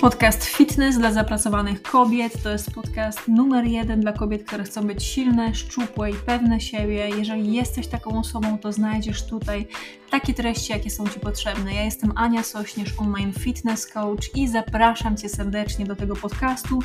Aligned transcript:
Podcast 0.00 0.44
Fitness 0.44 0.98
dla 0.98 1.12
zapracowanych 1.12 1.82
kobiet 1.82 2.42
to 2.42 2.50
jest 2.50 2.70
podcast 2.70 3.28
numer 3.28 3.64
jeden 3.64 4.00
dla 4.00 4.12
kobiet, 4.12 4.44
które 4.44 4.64
chcą 4.64 4.86
być 4.86 5.04
silne, 5.04 5.54
szczupłe 5.54 6.10
i 6.10 6.14
pewne 6.14 6.60
siebie. 6.60 7.08
Jeżeli 7.18 7.52
jesteś 7.52 7.86
taką 7.86 8.18
osobą, 8.18 8.58
to 8.58 8.72
znajdziesz 8.72 9.26
tutaj 9.26 9.66
takie 10.10 10.34
treści, 10.34 10.72
jakie 10.72 10.90
są 10.90 11.08
Ci 11.08 11.20
potrzebne. 11.20 11.74
Ja 11.74 11.84
jestem 11.84 12.12
Ania 12.16 12.42
Sośnierz, 12.42 12.94
online 12.98 13.32
fitness 13.32 13.86
coach 13.86 14.36
i 14.36 14.48
zapraszam 14.48 15.16
Cię 15.16 15.28
serdecznie 15.28 15.86
do 15.86 15.96
tego 15.96 16.16
podcastu. 16.16 16.78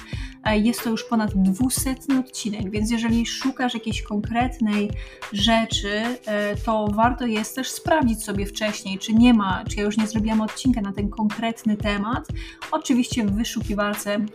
E, 0.44 0.58
jest 0.58 0.84
to 0.84 0.90
już 0.90 1.04
ponad 1.04 1.32
200 1.36 1.96
odcinek, 2.20 2.70
więc 2.72 2.92
jeżeli 2.92 3.26
szukasz 3.26 3.74
jakiejś 3.74 4.02
konkretnej 4.02 4.92
rzeczy, 5.34 6.04
e, 6.26 6.56
to 6.56 6.88
warto 6.88 7.26
jest 7.26 7.56
też 7.56 7.70
sprawdzić 7.70 8.24
sobie 8.24 8.46
wcześniej, 8.46 9.00
czy 9.00 9.14
nie 9.14 9.34
ma, 9.34 9.64
czy 9.70 9.78
ja 9.78 9.84
już 9.84 9.98
nie 9.98 10.08
zrobiłam 10.08 10.42
odcinka 10.42 10.82
na 10.82 10.94
ten 10.94 11.10
konkretny 11.10 11.78
temat. 11.78 12.28
Oczywiście 12.72 13.03
w 13.04 13.36
wyszukiwarce 13.36 14.26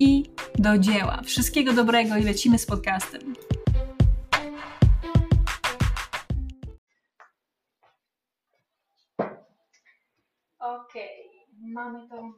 i 0.00 0.24
do 0.58 0.78
dzieła. 0.78 1.22
Wszystkiego 1.22 1.72
dobrego 1.72 2.16
i 2.16 2.22
lecimy 2.22 2.58
z 2.58 2.66
podcastem. 2.66 3.34
Okej, 10.58 11.30
mamy 11.58 12.08
to 12.08 12.32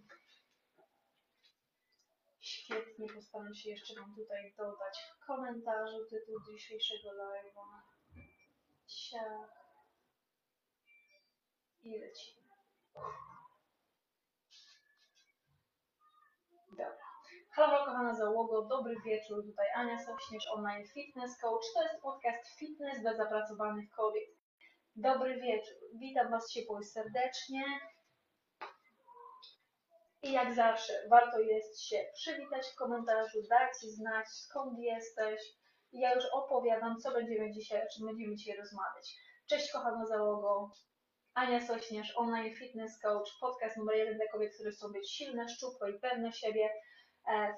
świetnie. 2.41 3.07
Postaram 3.15 3.55
się 3.55 3.71
jeszcze 3.71 3.95
Wam 3.95 4.15
tutaj 4.17 4.55
dodać 4.57 4.99
w 5.15 5.27
komentarzu 5.27 5.99
tytuł 6.11 6.35
dzisiejszego 6.53 7.09
live'a. 7.09 7.81
Ciach. 8.87 9.59
I 11.83 11.99
lecimy. 11.99 12.49
Dobra. 16.71 17.09
Halo 17.59 17.85
kochana 17.85 18.15
załogo, 18.15 18.63
dobry 18.63 18.97
wieczór. 19.05 19.45
Tutaj 19.45 19.67
Ania 19.75 19.99
Sośnierz, 19.99 20.47
online 20.53 20.87
fitness 20.87 21.41
coach. 21.41 21.65
To 21.75 21.83
jest 21.83 22.03
podcast 22.03 22.59
Fitness 22.59 23.01
dla 23.01 23.17
zapracowanych 23.17 23.91
kobiet. 23.91 24.31
Dobry 24.97 25.41
wieczór. 25.41 25.77
Witam 25.95 26.31
Was 26.31 26.53
ciepło 26.53 26.81
i 26.81 26.85
serdecznie. 26.85 27.65
I 30.23 30.33
jak 30.33 30.55
zawsze 30.55 30.93
warto 31.11 31.41
jest 31.41 31.83
się 31.83 32.05
przywitać 32.15 32.67
w 32.67 32.75
komentarzu, 32.75 33.39
dać 33.51 33.77
znać 33.77 34.29
skąd 34.29 34.79
jesteś. 34.79 35.41
Ja 35.93 36.15
już 36.15 36.25
opowiadam, 36.33 36.99
co 37.01 37.13
będziemy 37.13 37.53
dzisiaj, 37.53 37.83
o 37.83 37.89
czym 37.95 38.07
będziemy 38.07 38.37
dzisiaj 38.37 38.57
rozmawiać. 38.57 39.17
Cześć 39.47 39.73
kochana 39.73 40.07
załogo, 40.07 40.71
Ania 41.35 41.67
Sośnierz, 41.67 42.17
online 42.17 42.55
fitness 42.55 43.01
coach, 43.01 43.39
podcast 43.41 43.77
numer 43.77 43.97
jeden 43.97 44.17
dla 44.17 44.27
kobiet, 44.33 44.55
które 44.55 44.71
chcą 44.71 44.93
być 44.93 45.11
silne, 45.11 45.49
szczupłe 45.49 45.91
i 45.91 46.01
pewne 46.01 46.33
siebie, 46.33 46.71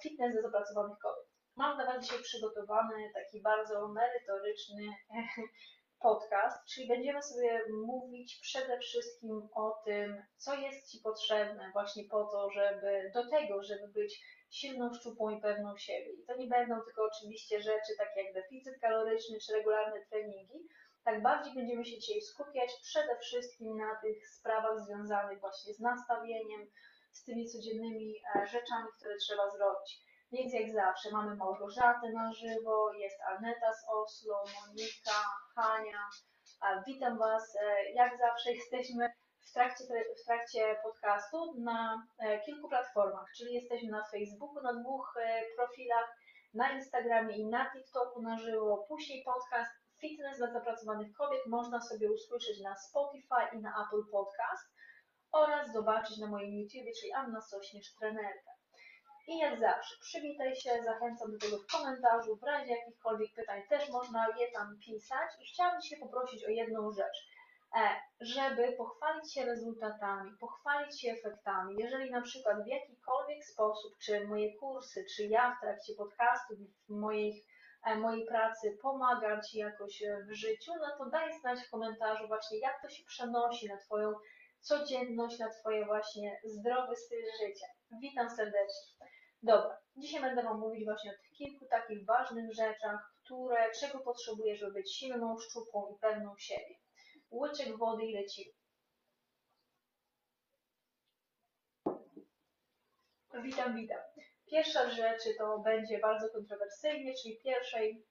fitness 0.02 0.32
dla 0.32 0.42
zapracowanych 0.42 0.98
kobiet. 0.98 1.26
Mam 1.56 1.76
dla 1.76 1.86
Was 1.86 2.04
dzisiaj 2.04 2.22
przygotowany 2.22 3.10
taki 3.14 3.42
bardzo 3.42 3.88
merytoryczny 3.88 4.82
podcast, 6.06 6.68
czyli 6.68 6.88
będziemy 6.88 7.22
sobie 7.22 7.60
mówić 7.86 8.38
przede 8.42 8.78
wszystkim 8.78 9.48
o 9.54 9.82
tym, 9.84 10.22
co 10.36 10.54
jest 10.54 10.90
Ci 10.90 10.98
potrzebne 11.00 11.70
właśnie 11.72 12.04
po 12.04 12.24
to, 12.24 12.50
żeby 12.50 13.10
do 13.14 13.30
tego, 13.30 13.62
żeby 13.62 13.88
być 13.88 14.22
silną, 14.50 14.94
szczupłą 14.94 15.30
i 15.30 15.40
pewną 15.40 15.76
siebie. 15.76 16.12
I 16.12 16.24
to 16.24 16.36
nie 16.36 16.46
będą 16.46 16.80
tylko 16.80 17.02
oczywiście 17.04 17.60
rzeczy 17.60 17.92
takie 17.98 18.22
jak 18.22 18.34
deficyt 18.34 18.80
kaloryczny 18.80 19.38
czy 19.40 19.52
regularne 19.52 20.00
treningi, 20.10 20.68
tak 21.04 21.22
bardziej 21.22 21.54
będziemy 21.54 21.84
się 21.84 21.98
dzisiaj 21.98 22.20
skupiać 22.20 22.70
przede 22.82 23.18
wszystkim 23.18 23.76
na 23.76 24.00
tych 24.02 24.28
sprawach 24.28 24.80
związanych 24.80 25.40
właśnie 25.40 25.74
z 25.74 25.80
nastawieniem, 25.80 26.66
z 27.12 27.24
tymi 27.24 27.46
codziennymi 27.46 28.14
e, 28.34 28.46
rzeczami, 28.46 28.88
które 28.98 29.16
trzeba 29.16 29.50
zrobić. 29.50 30.00
Więc 30.32 30.52
jak 30.54 30.72
zawsze 30.72 31.10
mamy 31.10 31.36
Małgorzatę 31.36 32.10
na 32.14 32.32
żywo, 32.32 32.92
jest 32.92 33.20
Aneta 33.20 33.72
z 33.72 33.84
Oslo, 33.88 34.34
Monika, 34.36 35.20
Hania. 35.54 36.08
Witam 36.86 37.18
Was. 37.18 37.56
E, 37.56 37.92
jak 37.92 38.18
zawsze 38.18 38.52
jesteśmy 38.60 39.12
w 39.50 39.52
trakcie, 39.52 39.84
w 40.22 40.24
trakcie 40.26 40.76
podcastu 40.82 41.54
na 41.60 42.06
e, 42.18 42.40
kilku 42.40 42.68
platformach, 42.68 43.26
czyli 43.36 43.54
jesteśmy 43.54 43.90
na 43.90 44.04
Facebooku, 44.04 44.62
na 44.62 44.72
dwóch 44.72 45.14
profilach, 45.56 46.16
na 46.54 46.72
Instagramie 46.72 47.36
i 47.36 47.46
na 47.46 47.70
TikToku 47.72 48.22
na 48.22 48.38
żywo. 48.38 48.84
Później 48.88 49.24
podcast 49.24 49.70
Fitness 50.00 50.38
dla 50.38 50.52
zapracowanych 50.52 51.12
kobiet 51.16 51.46
można 51.46 51.80
sobie 51.80 52.12
usłyszeć 52.12 52.60
na 52.60 52.76
Spotify 52.76 53.42
i 53.56 53.58
na 53.58 53.70
Apple 53.70 54.10
Podcast 54.12 54.79
oraz 55.32 55.72
zobaczyć 55.72 56.18
na 56.18 56.26
moim 56.26 56.54
YouTube, 56.54 56.94
czyli 57.00 57.12
Anna 57.12 57.40
Sośnierz 57.40 57.94
Trenerka. 57.94 58.50
I 59.30 59.38
jak 59.38 59.60
zawsze, 59.60 59.94
przywitaj 60.00 60.56
się, 60.56 60.70
zachęcam 60.84 61.32
do 61.32 61.38
tego 61.38 61.58
w 61.58 61.66
komentarzu, 61.66 62.36
w 62.36 62.42
razie 62.42 62.72
jakichkolwiek 62.72 63.34
pytań 63.34 63.62
też 63.68 63.88
można 63.88 64.26
je 64.38 64.50
tam 64.52 64.78
pisać. 64.84 65.30
I 65.40 65.44
chciałam 65.44 65.80
Cię 65.80 65.96
poprosić 65.96 66.44
o 66.44 66.48
jedną 66.48 66.92
rzecz, 66.92 67.18
e, 67.76 67.80
żeby 68.20 68.72
pochwalić 68.72 69.34
się 69.34 69.44
rezultatami, 69.44 70.30
pochwalić 70.40 71.00
się 71.00 71.12
efektami. 71.12 71.76
Jeżeli 71.78 72.10
na 72.10 72.22
przykład 72.22 72.64
w 72.64 72.66
jakikolwiek 72.66 73.44
sposób, 73.44 73.98
czy 73.98 74.26
moje 74.26 74.54
kursy, 74.58 75.04
czy 75.16 75.26
ja 75.26 75.56
w 75.56 75.60
trakcie 75.60 75.94
podcastu, 75.94 76.54
w 76.88 76.90
moich, 76.90 77.44
e, 77.86 77.96
mojej 77.96 78.26
pracy 78.26 78.78
pomagam 78.82 79.42
Ci 79.42 79.58
jakoś 79.58 80.02
e, 80.02 80.24
w 80.28 80.32
życiu, 80.32 80.72
no 80.80 80.98
to 80.98 81.10
daj 81.10 81.40
znać 81.40 81.60
w 81.60 81.70
komentarzu 81.70 82.28
właśnie, 82.28 82.58
jak 82.58 82.82
to 82.82 82.88
się 82.88 83.04
przenosi 83.04 83.68
na 83.68 83.76
Twoją 83.76 84.14
codzienność, 84.60 85.38
na 85.38 85.50
Twoje 85.50 85.86
właśnie 85.86 86.40
zdrowy 86.44 86.96
styl 86.96 87.24
życia. 87.40 87.66
Witam 88.00 88.30
serdecznie. 88.30 89.06
Dobra, 89.42 89.78
dzisiaj 89.96 90.20
będę 90.20 90.42
Wam 90.42 90.60
mówić 90.60 90.84
właśnie 90.84 91.10
o 91.10 91.14
tych 91.14 91.30
kilku 91.30 91.66
takich 91.66 92.04
ważnych 92.06 92.54
rzeczach, 92.54 93.14
które, 93.24 93.70
czego 93.80 93.98
potrzebujesz, 93.98 94.58
żeby 94.58 94.72
być 94.72 94.96
silną, 94.96 95.38
szczupłą 95.38 95.94
i 95.94 95.98
pewną 95.98 96.34
siebie. 96.38 96.74
Łyczek 97.30 97.76
wody 97.78 98.04
i 98.04 98.14
lecimy. 98.14 98.52
Witam, 103.42 103.76
witam. 103.76 104.00
Pierwsza 104.46 104.90
rzecz 104.90 105.22
to 105.38 105.58
będzie 105.58 105.98
bardzo 105.98 106.28
kontrowersyjnie, 106.28 107.14
czyli 107.22 107.38
pierwszej, 107.44 108.06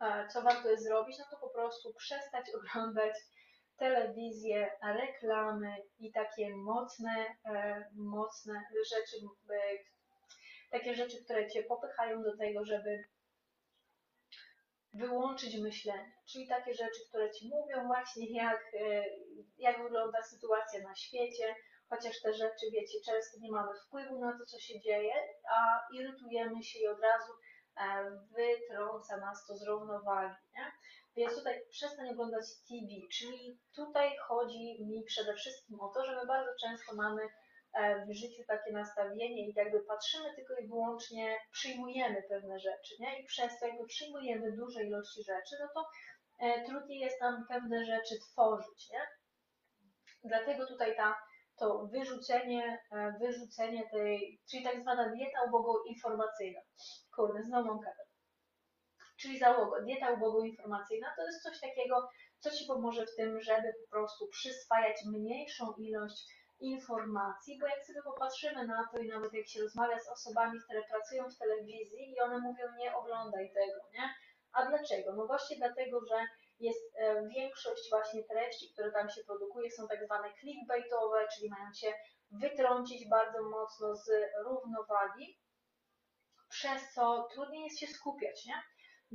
e, 0.00 0.28
co 0.28 0.42
warto 0.42 0.70
jest 0.70 0.84
zrobić, 0.84 1.18
no 1.18 1.24
to 1.30 1.36
po 1.36 1.48
prostu 1.48 1.94
przestać 1.94 2.46
oglądać 2.54 3.14
telewizję, 3.78 4.70
reklamy 4.82 5.76
i 5.98 6.12
takie 6.12 6.56
mocne, 6.56 7.26
e, 7.44 7.84
mocne 7.94 8.62
rzeczy, 8.90 9.16
e, 9.50 9.78
takie 10.70 10.94
rzeczy, 10.94 11.24
które 11.24 11.50
cię 11.50 11.62
popychają 11.62 12.22
do 12.22 12.36
tego, 12.36 12.64
żeby 12.64 13.04
wyłączyć 14.94 15.56
myślenie, 15.56 16.12
czyli 16.32 16.48
takie 16.48 16.74
rzeczy, 16.74 17.00
które 17.08 17.30
ci 17.30 17.48
mówią 17.48 17.86
właśnie 17.86 18.32
jak, 18.32 18.74
e, 18.80 19.04
jak 19.58 19.82
wygląda 19.82 20.22
sytuacja 20.22 20.80
na 20.82 20.94
świecie, 20.94 21.54
chociaż 21.88 22.20
te 22.22 22.34
rzeczy, 22.34 22.66
wiecie, 22.72 22.98
często 23.06 23.38
nie 23.40 23.50
mamy 23.50 23.70
wpływu 23.86 24.18
na 24.18 24.38
to, 24.38 24.44
co 24.46 24.58
się 24.58 24.80
dzieje, 24.80 25.14
a 25.50 25.80
irytujemy 25.94 26.62
się 26.62 26.78
i 26.78 26.86
od 26.86 27.00
razu 27.00 27.32
wytrąca 28.30 29.16
nas 29.16 29.46
to 29.46 29.56
z 29.56 29.66
równowagi. 29.66 30.34
Nie? 30.56 30.72
Więc 31.16 31.34
tutaj 31.34 31.60
przestań 31.70 32.08
oglądać 32.10 32.44
TV, 32.68 33.08
czyli 33.12 33.58
tutaj 33.76 34.16
chodzi 34.28 34.84
mi 34.84 35.04
przede 35.04 35.34
wszystkim 35.34 35.80
o 35.80 35.88
to, 35.88 36.04
że 36.04 36.16
my 36.16 36.26
bardzo 36.26 36.50
często 36.60 36.94
mamy 36.96 37.28
E, 37.74 38.06
w 38.06 38.12
życiu 38.12 38.42
takie 38.46 38.72
nastawienie 38.72 39.48
i 39.48 39.52
jakby 39.56 39.80
patrzymy 39.80 40.34
tylko 40.34 40.54
i 40.54 40.68
wyłącznie, 40.68 41.38
przyjmujemy 41.52 42.22
pewne 42.28 42.58
rzeczy, 42.58 42.94
nie? 43.00 43.20
I 43.20 43.24
przez 43.24 43.58
to 43.58 43.66
jakby 43.66 43.86
przyjmujemy 43.86 44.52
duże 44.52 44.84
ilości 44.84 45.22
rzeczy, 45.22 45.56
no 45.60 45.68
to 45.74 45.88
e, 46.40 46.64
trudniej 46.64 47.00
jest 47.00 47.20
nam 47.20 47.46
pewne 47.48 47.84
rzeczy 47.84 48.14
tworzyć, 48.20 48.90
nie? 48.90 49.00
Dlatego 50.24 50.66
tutaj 50.66 50.96
ta, 50.96 51.16
to 51.58 51.86
wyrzucenie, 51.86 52.78
e, 52.92 53.12
wyrzucenie 53.20 53.88
tej, 53.90 54.40
czyli 54.50 54.64
tak 54.64 54.80
zwana 54.82 55.08
dieta 55.08 55.38
ubogo-informacyjna. 55.48 56.60
Kurde, 57.16 57.42
znowu 57.42 57.68
mam 57.68 57.80
katar. 57.80 58.03
Czyli 59.16 59.38
załoga, 59.38 59.80
dieta 59.80 60.10
ubogo-informacyjna 60.10 61.12
to 61.16 61.22
jest 61.22 61.42
coś 61.42 61.60
takiego, 61.60 62.08
co 62.38 62.50
Ci 62.50 62.66
pomoże 62.66 63.06
w 63.06 63.16
tym, 63.16 63.40
żeby 63.40 63.72
po 63.84 63.90
prostu 63.90 64.28
przyswajać 64.28 64.96
mniejszą 65.06 65.72
ilość 65.78 66.26
informacji, 66.60 67.58
bo 67.60 67.66
jak 67.66 67.86
sobie 67.86 68.02
popatrzymy 68.02 68.66
na 68.66 68.88
to 68.92 68.98
i 68.98 69.08
nawet 69.08 69.32
jak 69.32 69.48
się 69.48 69.60
rozmawia 69.60 70.00
z 70.00 70.08
osobami, 70.08 70.60
które 70.64 70.82
pracują 70.82 71.30
w 71.30 71.38
telewizji 71.38 72.12
i 72.12 72.20
one 72.20 72.38
mówią 72.38 72.64
nie 72.78 72.96
oglądaj 72.96 73.52
tego, 73.52 73.80
nie? 73.92 74.14
A 74.52 74.66
dlaczego? 74.66 75.12
No 75.12 75.26
właśnie 75.26 75.56
dlatego, 75.56 76.00
że 76.06 76.26
jest 76.60 76.96
e, 76.96 77.28
większość 77.28 77.90
właśnie 77.90 78.24
treści, 78.24 78.72
które 78.72 78.92
tam 78.92 79.10
się 79.10 79.24
produkuje, 79.24 79.70
są 79.70 79.88
tak 79.88 80.04
zwane 80.04 80.28
clickbaitowe, 80.40 81.28
czyli 81.34 81.50
mają 81.50 81.72
się 81.72 81.92
wytrącić 82.30 83.08
bardzo 83.08 83.42
mocno 83.42 83.96
z 83.96 84.10
równowagi, 84.44 85.38
przez 86.48 86.92
co 86.94 87.28
trudniej 87.32 87.64
jest 87.64 87.78
się 87.78 87.86
skupiać, 87.86 88.46
nie? 88.46 88.62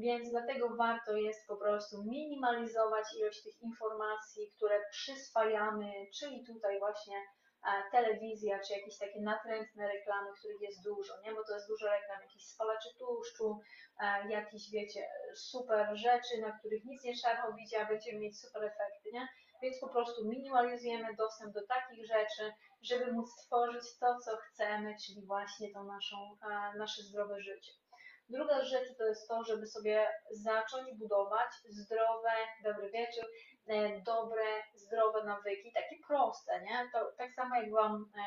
Więc 0.05 0.29
dlatego 0.31 0.75
warto 0.75 1.11
jest 1.15 1.47
po 1.47 1.57
prostu 1.57 2.03
minimalizować 2.03 3.05
ilość 3.17 3.43
tych 3.43 3.61
informacji, 3.61 4.51
które 4.55 4.81
przyswajamy, 4.91 5.91
czyli 6.19 6.45
tutaj 6.45 6.79
właśnie 6.79 7.17
e, 7.17 7.91
telewizja, 7.91 8.59
czy 8.59 8.73
jakieś 8.73 8.97
takie 8.97 9.21
natrętne 9.21 9.87
reklamy, 9.87 10.29
których 10.39 10.61
jest 10.61 10.83
dużo, 10.83 11.13
nie? 11.23 11.31
Bo 11.33 11.43
to 11.43 11.53
jest 11.53 11.67
dużo 11.67 11.85
reklam, 11.85 12.21
jakichś 12.21 12.45
spalaczy 12.45 12.89
tłuszczu, 12.97 13.59
e, 14.01 14.29
jakichś, 14.29 14.71
wiecie, 14.71 15.07
super 15.35 15.97
rzeczy, 15.97 16.41
na 16.41 16.59
których 16.59 16.85
nic 16.85 17.03
nie 17.03 17.13
trzeba 17.15 17.41
robić, 17.45 17.73
a 17.73 17.85
będziemy 17.85 18.19
mieć 18.19 18.39
super 18.39 18.63
efekty, 18.63 19.09
nie? 19.13 19.27
Więc 19.61 19.79
po 19.79 19.89
prostu 19.89 20.27
minimalizujemy 20.27 21.15
dostęp 21.15 21.53
do 21.53 21.67
takich 21.67 22.05
rzeczy, 22.05 22.53
żeby 22.81 23.11
móc 23.11 23.29
stworzyć 23.31 23.97
to, 23.99 24.17
co 24.25 24.37
chcemy, 24.37 24.95
czyli 25.05 25.25
właśnie 25.25 25.73
to 25.73 25.83
naszą, 25.83 26.17
e, 26.51 26.77
nasze 26.77 27.01
zdrowe 27.03 27.41
życie. 27.41 27.71
Druga 28.29 28.63
rzecz 28.63 28.97
to 28.97 29.05
jest 29.05 29.27
to, 29.27 29.43
żeby 29.43 29.67
sobie 29.67 30.07
zacząć 30.31 30.93
budować 30.97 31.49
zdrowe, 31.69 32.31
dobry 32.63 32.91
wieczór, 32.91 33.25
e, 33.67 34.01
dobre, 34.01 34.43
zdrowe 34.75 35.23
nawyki, 35.23 35.71
takie 35.73 35.95
proste, 36.07 36.61
nie? 36.61 36.89
To 36.93 37.11
tak 37.17 37.33
samo 37.33 37.55
jak 37.55 37.71
Wam 37.71 38.11
e, 38.15 38.19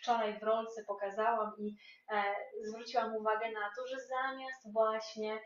wczoraj 0.00 0.38
w 0.40 0.42
rolce 0.42 0.84
pokazałam 0.84 1.52
i 1.58 1.76
e, 2.12 2.22
zwróciłam 2.62 3.16
uwagę 3.16 3.52
na 3.52 3.70
to, 3.76 3.86
że 3.86 3.96
zamiast 4.00 4.72
właśnie 4.72 5.40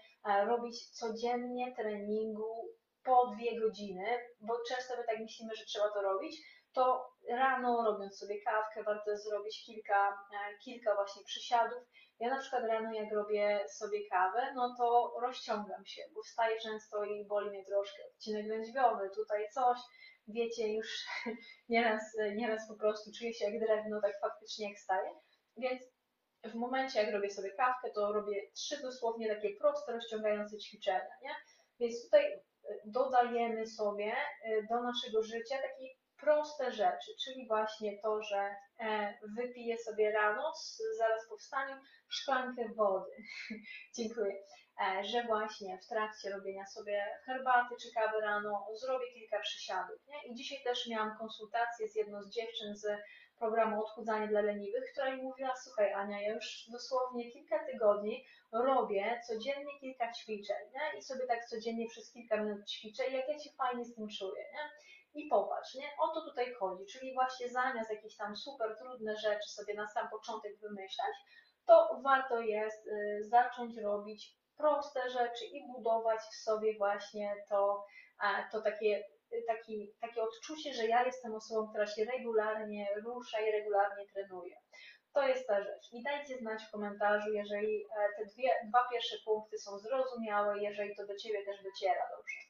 robić 0.46 0.90
codziennie 0.90 1.75
treningu 1.76 2.69
po 3.05 3.26
dwie 3.26 3.61
godziny, 3.61 4.19
bo 4.40 4.55
często 4.69 4.96
my 4.96 5.05
tak 5.05 5.20
myślimy, 5.20 5.55
że 5.55 5.64
trzeba 5.64 5.90
to 5.90 6.02
robić, 6.02 6.37
to 6.73 7.11
rano 7.28 7.84
robiąc 7.84 8.19
sobie 8.19 8.43
kawkę, 8.43 8.82
warto 8.82 9.16
zrobić 9.16 9.64
kilka, 9.66 10.19
kilka 10.64 10.94
właśnie 10.94 11.25
przysiadów. 11.25 11.82
Ja 12.20 12.31
na 12.31 12.38
przykład 12.38 12.64
rano 12.64 12.93
jak 12.93 13.12
robię 13.12 13.64
sobie 13.69 14.08
kawę, 14.11 14.52
no 14.55 14.75
to 14.78 15.14
rozciągam 15.22 15.87
się, 15.87 16.02
bo 16.14 16.22
wstaję 16.22 16.61
często 16.61 17.05
i 17.05 17.25
boli 17.25 17.50
mnie 17.50 17.64
troszkę 17.64 18.02
odcinek 18.06 18.46
lędźwiowy, 18.46 19.11
tutaj 19.14 19.49
coś, 19.55 19.78
wiecie, 20.28 20.69
już 20.69 21.06
nieraz, 21.69 22.02
nieraz 22.37 22.69
po 22.69 22.75
prostu 22.75 23.11
czuję 23.19 23.34
się 23.34 23.44
jak 23.44 23.61
drewno, 23.61 24.00
tak 24.00 24.20
faktycznie 24.20 24.69
jak 24.69 24.78
wstaję, 24.78 25.11
więc 25.56 25.82
w 26.44 26.55
momencie 26.55 27.02
jak 27.02 27.12
robię 27.12 27.31
sobie 27.31 27.50
kawkę, 27.50 27.90
to 27.94 28.12
robię 28.12 28.50
trzy 28.55 28.82
dosłownie 28.82 29.34
takie 29.34 29.56
proste, 29.56 29.93
rozciągające 29.93 30.58
ćwiczenia, 30.58 31.14
nie? 31.23 31.31
Więc 31.81 32.05
tutaj 32.05 32.25
e, 32.25 32.40
dodajemy 32.84 33.66
sobie 33.66 34.12
e, 34.12 34.62
do 34.62 34.82
naszego 34.82 35.23
życia 35.23 35.56
takie 35.56 35.88
proste 36.20 36.73
rzeczy, 36.73 37.11
czyli 37.25 37.46
właśnie 37.49 37.99
to, 38.02 38.23
że 38.23 38.55
wypiję 39.37 39.79
sobie 39.79 40.12
rano, 40.12 40.53
zaraz 40.99 41.29
po 41.29 41.37
wstaniu, 41.37 41.77
szklankę 42.09 42.69
wody. 42.77 43.11
Dziękuję. 43.97 44.35
E, 44.81 45.05
Że 45.05 45.25
właśnie 45.25 45.79
w 45.79 45.88
trakcie 45.88 46.31
robienia 46.31 46.67
sobie 46.67 47.06
herbaty 47.27 47.75
czy 47.82 47.93
kawy 47.94 48.21
rano 48.21 48.67
zrobię 48.81 49.12
kilka 49.15 49.41
przysiadów. 49.41 50.06
Nie? 50.09 50.32
I 50.32 50.35
dzisiaj 50.35 50.59
też 50.65 50.87
miałam 50.88 51.19
konsultację 51.19 51.88
z 51.88 51.97
jedną 51.97 52.23
z 52.23 52.31
dziewczyn 52.31 52.77
z 52.77 52.87
programu 53.38 53.85
Odchudzanie 53.85 54.29
dla 54.29 54.41
leniwych, 54.41 54.85
która 54.93 55.17
mi 55.17 55.23
mówiła, 55.23 55.55
słuchaj 55.65 55.93
Ania, 55.93 56.21
ja 56.21 56.35
już 56.35 56.67
dosłownie 56.73 57.33
kilka 57.33 57.65
tygodni 57.65 58.25
robię 58.53 59.21
codziennie 59.26 59.81
kilka 59.81 60.12
ćwiczeń 60.12 60.56
nie? 60.75 60.99
i 60.99 61.03
sobie 61.03 61.26
tak 61.26 61.44
codziennie 61.47 61.87
przez 61.88 62.12
kilka 62.12 62.37
minut 62.43 62.71
ćwiczę 62.71 63.06
i 63.06 63.12
jak 63.12 63.29
ja 63.29 63.38
się 63.38 63.50
fajnie 63.59 63.85
z 63.85 63.94
tym 63.94 64.09
czuję. 64.09 64.43
Nie? 64.53 64.71
I 65.15 65.29
popatrz, 65.29 65.75
nie? 65.75 65.89
O 65.99 66.09
to 66.15 66.21
tutaj 66.25 66.55
chodzi, 66.55 66.87
czyli 66.87 67.15
właśnie 67.15 67.49
zamiast 67.49 67.91
jakieś 67.91 68.17
tam 68.17 68.37
super 68.37 68.77
trudne 68.79 69.17
rzeczy 69.17 69.49
sobie 69.49 69.75
na 69.75 69.87
sam 69.87 70.09
początek 70.11 70.59
wymyślać, 70.59 71.15
to 71.67 72.01
warto 72.05 72.41
jest 72.41 72.87
y, 72.87 73.25
zacząć 73.25 73.77
robić 73.77 74.37
proste 74.57 75.11
rzeczy 75.11 75.45
i 75.45 75.67
budować 75.67 76.21
w 76.21 76.35
sobie 76.35 76.79
właśnie 76.79 77.35
to, 77.49 77.85
to 78.53 78.62
takie, 78.62 79.05
y, 79.33 79.43
taki, 79.47 79.95
takie 80.01 80.23
odczucie, 80.23 80.75
że 80.75 80.87
ja 80.87 81.05
jestem 81.05 81.35
osobą, 81.35 81.69
która 81.69 81.87
się 81.87 82.05
regularnie 82.05 82.87
rusza 83.05 83.41
i 83.41 83.53
regularnie 83.53 84.05
trenuje. 84.12 84.57
To 85.12 85.29
jest 85.29 85.47
ta 85.47 85.62
rzecz. 85.62 85.93
I 85.93 86.03
dajcie 86.03 86.39
znać 86.39 86.62
w 86.62 86.71
komentarzu, 86.71 87.33
jeżeli 87.33 87.85
e, 87.85 88.09
te 88.19 88.27
dwie, 88.27 88.51
dwa 88.69 88.89
pierwsze 88.93 89.17
punkty 89.25 89.59
są 89.59 89.79
zrozumiałe, 89.79 90.62
jeżeli 90.62 90.97
to 90.97 91.07
do 91.07 91.17
Ciebie 91.17 91.45
też 91.45 91.62
dociera 91.62 92.09
dobrze. 92.17 92.50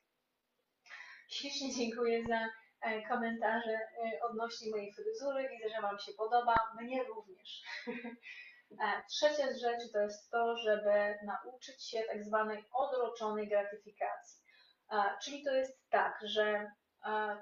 Ślicznie 1.31 1.75
dziękuję 1.75 2.25
za 2.29 2.49
e, 2.83 3.09
komentarze 3.09 3.73
e, 3.73 4.21
odnośnie 4.23 4.71
mojej 4.71 4.93
fryzury. 4.95 5.49
Widzę, 5.49 5.75
że 5.75 5.83
Wam 5.83 5.99
się 5.99 6.13
podoba. 6.13 6.55
Mnie 6.81 7.05
również. 7.05 7.63
E, 8.85 9.03
Trzecia 9.09 9.53
z 9.53 9.61
rzeczy 9.61 9.93
to 9.93 9.99
jest 9.99 10.31
to, 10.31 10.57
żeby 10.57 11.19
nauczyć 11.23 11.89
się 11.89 12.03
tak 12.03 12.25
zwanej 12.25 12.65
odroczonej 12.73 13.49
gratyfikacji. 13.49 14.41
Czyli 15.23 15.45
to 15.45 15.55
jest 15.55 15.91
tak, 15.91 16.19
że 16.25 16.71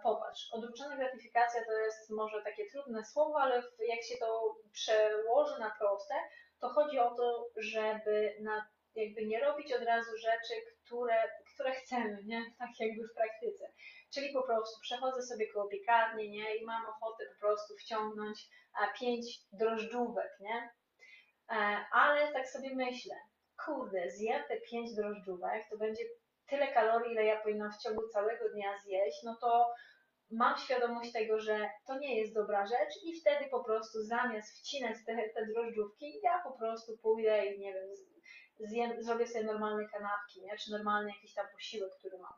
popatrz, 0.02 0.49
odroczona 0.52 0.96
gratyfikacja 0.96 1.64
to 1.64 1.73
jest 1.73 2.11
może 2.11 2.43
takie 2.43 2.70
trudne 2.70 3.05
słowo, 3.05 3.41
ale 3.41 3.62
jak 3.88 4.02
się 4.02 4.17
to 4.20 4.56
przełoży 4.73 5.61
na 5.61 5.70
proste, 5.79 6.14
to 6.61 6.69
chodzi 6.69 6.99
o 6.99 7.14
to, 7.14 7.49
żeby 7.56 8.37
na, 8.41 8.67
jakby 8.94 9.26
nie 9.26 9.40
robić 9.40 9.73
od 9.73 9.82
razu 9.82 10.11
rzeczy, 10.17 10.55
które, 10.85 11.23
które 11.55 11.73
chcemy, 11.73 12.19
nie? 12.25 12.44
Tak 12.58 12.70
jakby 12.81 13.08
w 13.08 13.14
praktyce. 13.14 13.73
Czyli 14.14 14.32
po 14.32 14.43
prostu 14.43 14.81
przechodzę 14.81 15.23
sobie 15.23 15.52
koło 15.52 15.69
piekarni, 15.69 16.31
nie? 16.31 16.56
I 16.56 16.64
mam 16.64 16.87
ochotę 16.87 17.25
po 17.35 17.46
prostu 17.46 17.76
wciągnąć 17.76 18.49
a, 18.81 18.99
pięć 19.00 19.26
drożdżówek, 19.52 20.31
nie? 20.40 20.70
E, 21.50 21.55
ale 21.93 22.32
tak 22.32 22.49
sobie 22.49 22.75
myślę, 22.75 23.14
kurde, 23.64 24.11
zjem 24.11 24.43
te 24.49 24.61
pięć 24.61 24.94
drożdżówek, 24.94 25.64
to 25.70 25.79
będzie 25.79 26.05
tyle 26.49 26.73
kalorii, 26.73 27.12
ile 27.12 27.25
ja 27.25 27.41
powinnam 27.41 27.73
w 27.73 27.82
ciągu 27.82 28.08
całego 28.08 28.49
dnia 28.49 28.79
zjeść, 28.79 29.23
no 29.25 29.37
to 29.41 29.75
mam 30.30 30.58
świadomość 30.58 31.12
tego, 31.12 31.40
że 31.40 31.70
to 31.86 31.98
nie 31.98 32.20
jest 32.20 32.34
dobra 32.34 32.66
rzecz 32.66 33.02
i 33.04 33.20
wtedy 33.20 33.50
po 33.50 33.64
prostu 33.64 34.02
zamiast 34.02 34.58
wcinać 34.58 34.96
te, 35.06 35.28
te 35.28 35.46
drożdżówki, 35.46 36.20
ja 36.22 36.40
po 36.44 36.50
prostu 36.50 36.98
pójdę 36.98 37.46
i 37.46 37.60
nie 37.60 37.75
wiem, 37.75 37.88
zjem, 38.60 39.02
zrobię 39.02 39.26
sobie 39.26 39.44
normalne 39.44 39.88
kanapki, 39.88 40.42
nie? 40.42 40.56
czy 40.56 40.70
normalny 40.70 41.10
jakiś 41.10 41.34
tam 41.34 41.46
posiłek, 41.52 41.92
który 41.98 42.19
mam. 42.19 42.34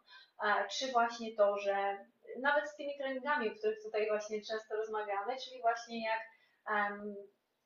Czy 0.69 0.93
właśnie 0.93 1.37
to, 1.37 1.59
że 1.59 2.07
nawet 2.41 2.71
z 2.71 2.77
tymi 2.77 2.99
treningami, 2.99 3.49
o 3.49 3.55
których 3.55 3.83
tutaj 3.83 4.09
właśnie 4.09 4.41
często 4.41 4.77
rozmawiamy, 4.77 5.37
czyli 5.45 5.61
właśnie 5.61 6.05
jak 6.05 6.21
em, 6.77 7.15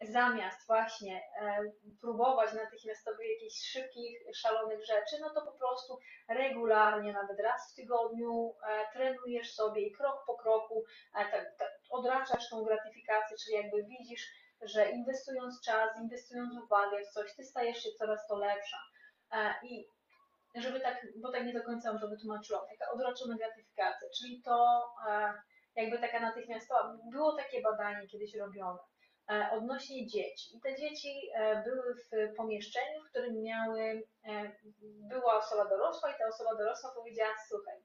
zamiast 0.01 0.67
właśnie 0.67 1.23
e, 1.41 1.63
próbować 2.01 2.53
natychmiastowych 2.53 3.27
jakichś 3.31 3.57
szybkich, 3.57 4.19
szalonych 4.35 4.87
rzeczy, 4.87 5.17
no 5.21 5.31
to 5.31 5.43
po 5.43 5.53
prostu 5.53 5.99
regularnie, 6.29 7.13
nawet 7.13 7.41
raz 7.41 7.73
w 7.73 7.77
tygodniu 7.77 8.55
e, 8.69 8.93
trenujesz 8.93 9.55
sobie 9.55 9.83
i 9.83 9.93
krok 9.93 10.25
po 10.27 10.37
kroku 10.37 10.85
e, 11.15 11.31
tak, 11.31 11.55
tak, 11.59 11.69
odraczasz 11.91 12.51
tą 12.51 12.65
gratyfikację, 12.65 13.37
czyli 13.37 13.57
jakby 13.57 13.85
widzisz, 13.85 14.27
że 14.63 14.91
inwestując 14.91 15.61
czas, 15.61 15.91
inwestując 16.03 16.59
uwagę 16.65 17.05
w 17.05 17.09
coś, 17.09 17.37
ty 17.37 17.45
stajesz 17.45 17.79
się 17.83 17.91
coraz 17.99 18.27
to 18.29 18.37
lepsza. 18.37 18.79
I 19.63 19.89
żeby 20.55 20.81
tak, 20.81 21.07
bo 21.17 21.33
tak 21.33 21.47
nie 21.47 21.53
do 21.53 21.63
końca 21.63 21.93
może 21.93 22.09
wytłumaczyłam, 22.09 22.63
taka 22.71 22.93
odroczona 22.93 23.37
gratyfikacja, 23.37 24.09
czyli 24.19 24.43
to 24.43 24.85
jakby 25.77 25.99
taka 25.99 26.21
natychmiastowa, 26.21 26.97
było 27.11 27.37
takie 27.37 27.63
badanie 27.63 28.07
kiedyś 28.07 28.35
robione 28.35 28.79
odnośnie 29.53 30.07
dzieci. 30.07 30.57
I 30.57 30.61
te 30.61 30.77
dzieci 30.77 31.31
e, 31.35 31.63
były 31.63 31.95
w 31.95 32.37
pomieszczeniu, 32.37 33.03
w 33.03 33.11
którym 33.11 33.43
miały, 33.43 34.03
e, 34.25 34.53
była 34.83 35.39
osoba 35.39 35.69
dorosła 35.69 36.11
i 36.11 36.19
ta 36.19 36.27
osoba 36.29 36.55
dorosła 36.55 36.91
powiedziała, 36.95 37.35
słuchaj, 37.49 37.77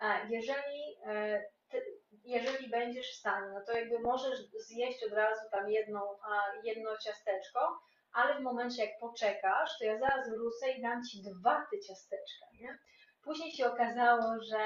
e, 0.00 0.28
jeżeli, 0.30 0.96
e, 1.06 1.44
ty, 1.70 1.82
jeżeli 2.24 2.70
będziesz 2.70 3.10
w 3.10 3.18
stanie, 3.18 3.46
no 3.54 3.60
to 3.66 3.72
jakby 3.72 3.98
możesz 3.98 4.38
zjeść 4.68 5.04
od 5.04 5.12
razu 5.12 5.40
tam 5.50 5.70
jedną, 5.70 6.00
a, 6.00 6.42
jedno 6.64 6.96
ciasteczko, 6.96 7.78
ale 8.12 8.34
w 8.34 8.42
momencie 8.42 8.84
jak 8.84 8.98
poczekasz, 9.00 9.70
to 9.78 9.84
ja 9.84 9.98
zaraz 9.98 10.30
wrócę 10.30 10.70
i 10.72 10.82
dam 10.82 11.02
ci 11.04 11.22
dwa 11.22 11.66
te 11.70 11.80
ciasteczka, 11.80 12.46
nie? 12.60 12.78
Później 13.24 13.52
się 13.52 13.66
okazało, 13.66 14.42
że 14.50 14.58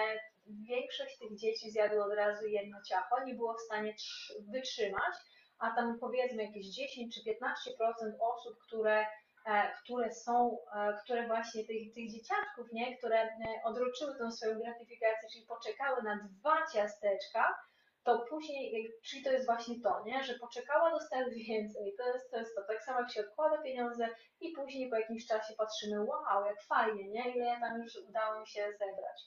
większość 0.69 1.19
tych 1.19 1.37
dzieci 1.37 1.71
zjadło 1.71 2.05
od 2.05 2.14
razu 2.14 2.47
jedno 2.47 2.83
ciacho, 2.88 3.25
nie 3.25 3.35
było 3.35 3.55
w 3.55 3.61
stanie 3.61 3.95
trz- 3.95 4.52
wytrzymać, 4.52 5.14
a 5.61 5.71
tam 5.71 5.99
powiedzmy 5.99 6.45
jakieś 6.45 6.67
10 6.67 7.14
czy 7.14 7.21
15% 7.21 8.21
osób, 8.21 8.59
które, 8.67 9.07
e, 9.47 9.73
które 9.83 10.12
są, 10.12 10.59
e, 10.76 10.99
które 11.05 11.26
właśnie 11.26 11.64
tych, 11.64 11.95
tych 11.95 12.11
dzieciaczków, 12.11 12.73
nie, 12.73 12.97
które 12.99 13.23
e, 13.23 13.31
odroczyły 13.64 14.19
tą 14.19 14.31
swoją 14.31 14.59
gratyfikację, 14.59 15.29
czyli 15.33 15.47
poczekały 15.47 16.02
na 16.02 16.29
dwa 16.31 16.67
ciasteczka, 16.73 17.59
to 18.05 18.19
później, 18.31 18.93
czyli 19.02 19.23
to 19.25 19.33
jest 19.33 19.47
właśnie 19.47 19.81
to, 19.81 20.02
nie, 20.07 20.25
że 20.25 20.38
poczekała, 20.38 20.90
dostały 20.90 21.31
więcej, 21.31 21.95
to 21.99 22.12
jest, 22.12 22.31
to 22.31 22.38
jest 22.38 22.55
to, 22.55 22.62
tak 22.62 22.85
samo 22.85 23.00
jak 23.00 23.11
się 23.11 23.21
odkłada 23.21 23.62
pieniądze 23.62 24.09
i 24.40 24.52
później 24.52 24.90
po 24.90 24.97
jakimś 24.97 25.26
czasie 25.26 25.55
patrzymy, 25.59 26.05
wow, 26.05 26.47
jak 26.47 26.62
fajnie, 26.62 27.09
nie, 27.09 27.35
ile 27.35 27.45
ja 27.45 27.61
tam 27.61 27.83
już 27.83 27.97
udało 27.97 28.40
mi 28.40 28.47
się 28.47 28.73
zebrać. 28.73 29.23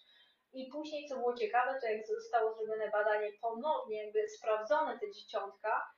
I 0.54 0.70
później, 0.72 1.08
co 1.10 1.16
było 1.16 1.34
ciekawe, 1.38 1.80
to 1.80 1.88
jak 1.88 2.08
zostało 2.08 2.54
zrobione 2.54 2.90
badanie 2.90 3.30
ponownie, 3.42 4.04
jakby 4.04 4.30
sprawdzone 4.30 5.00
te 5.00 5.12
dzieciątka, 5.12 5.93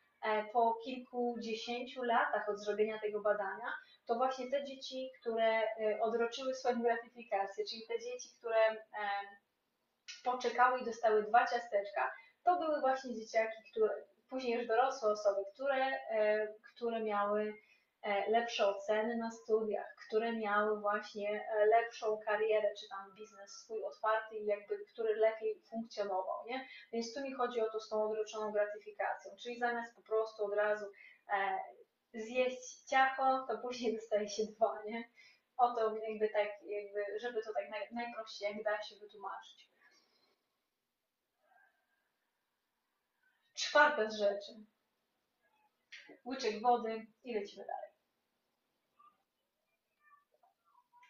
po 0.53 0.73
kilkudziesięciu 0.85 2.03
latach 2.03 2.49
od 2.49 2.59
zrobienia 2.59 2.99
tego 2.99 3.21
badania, 3.21 3.73
to 4.05 4.15
właśnie 4.15 4.51
te 4.51 4.65
dzieci, 4.65 5.09
które 5.21 5.45
e, 5.45 6.01
odroczyły 6.01 6.55
swoją 6.55 6.81
gratyfikację, 6.81 7.65
czyli 7.65 7.81
te 7.87 7.99
dzieci, 7.99 8.29
które 8.39 8.57
e, 8.71 8.77
poczekały 10.23 10.79
i 10.79 10.85
dostały 10.85 11.23
dwa 11.23 11.39
ciasteczka, 11.47 12.11
to 12.43 12.59
były 12.59 12.81
właśnie 12.81 13.15
dzieciaki, 13.15 13.71
które 13.71 13.89
później 14.29 14.57
już 14.57 14.67
dorosłe 14.67 15.11
osoby, 15.11 15.41
które, 15.53 15.85
e, 15.85 16.47
które 16.75 16.99
miały 16.99 17.41
e, 17.41 17.53
lepsze 18.27 18.67
oceny 18.67 19.17
na 19.17 19.31
studiach, 19.31 19.95
które 20.07 20.33
miały 20.33 20.79
właśnie 20.79 21.45
e, 21.49 21.65
lepszą 21.65 22.19
karierę, 22.25 22.73
czy 22.79 22.89
tam 22.89 23.15
biznes 23.15 23.51
swój 23.51 23.83
otwarty 23.83 24.35
jakby, 24.39 24.85
który 24.85 25.15
lepiej 25.15 25.61
funkcjonował, 25.69 26.45
nie? 26.47 26.67
Więc 26.93 27.13
tu 27.13 27.21
mi 27.21 27.33
chodzi 27.33 27.61
o 27.61 27.69
to 27.71 27.79
z 27.79 27.89
tą 27.89 28.03
odroczoną 28.03 28.51
gratyfikacją, 28.51 29.31
czyli 29.43 29.59
zamiast 29.59 29.95
po 29.95 30.01
prostu 30.01 30.45
od 30.45 30.53
razu 30.53 30.85
e, 31.29 31.59
zjeść 32.13 32.83
ciacho, 32.89 33.45
to 33.47 33.57
później 33.57 33.93
dostaje 33.97 34.29
się 34.29 34.43
dwa, 34.55 34.83
nie? 34.85 35.09
O 35.57 35.75
to 35.75 35.95
jakby 36.09 36.29
tak, 36.29 36.49
jakby, 36.63 37.19
żeby 37.19 37.43
to 37.43 37.53
tak 37.53 37.69
naj, 37.69 37.87
najprościej 37.91 38.53
jak 38.53 38.63
da 38.63 38.83
się 38.83 38.95
wytłumaczyć. 38.95 39.69
Czwarta 43.53 44.09
z 44.09 44.19
rzeczy. 44.19 44.51
Łyczek 46.25 46.61
wody 46.61 47.07
i 47.23 47.35
lecimy 47.35 47.65
dalej. 47.65 47.94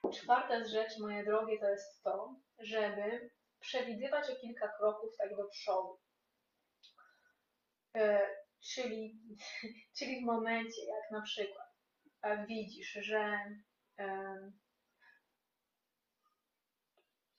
Czwarta 0.10 0.64
z 0.64 0.68
rzeczy, 0.68 0.96
moje 1.02 1.24
drogie, 1.24 1.60
to 1.60 1.70
jest 1.70 2.04
to, 2.04 2.36
żeby 2.60 3.30
przewidywać 3.60 4.30
o 4.30 4.36
kilka 4.36 4.68
kroków 4.78 5.18
tak 5.18 5.36
do 5.36 5.48
przodu. 5.48 6.00
E, 7.96 8.28
czyli, 8.60 9.20
czyli 9.98 10.22
w 10.22 10.26
momencie, 10.26 10.86
jak 10.86 11.12
na 11.12 11.22
przykład 11.22 11.68
e, 12.22 12.46
widzisz, 12.46 12.92
że 12.92 13.40
e, 14.00 14.36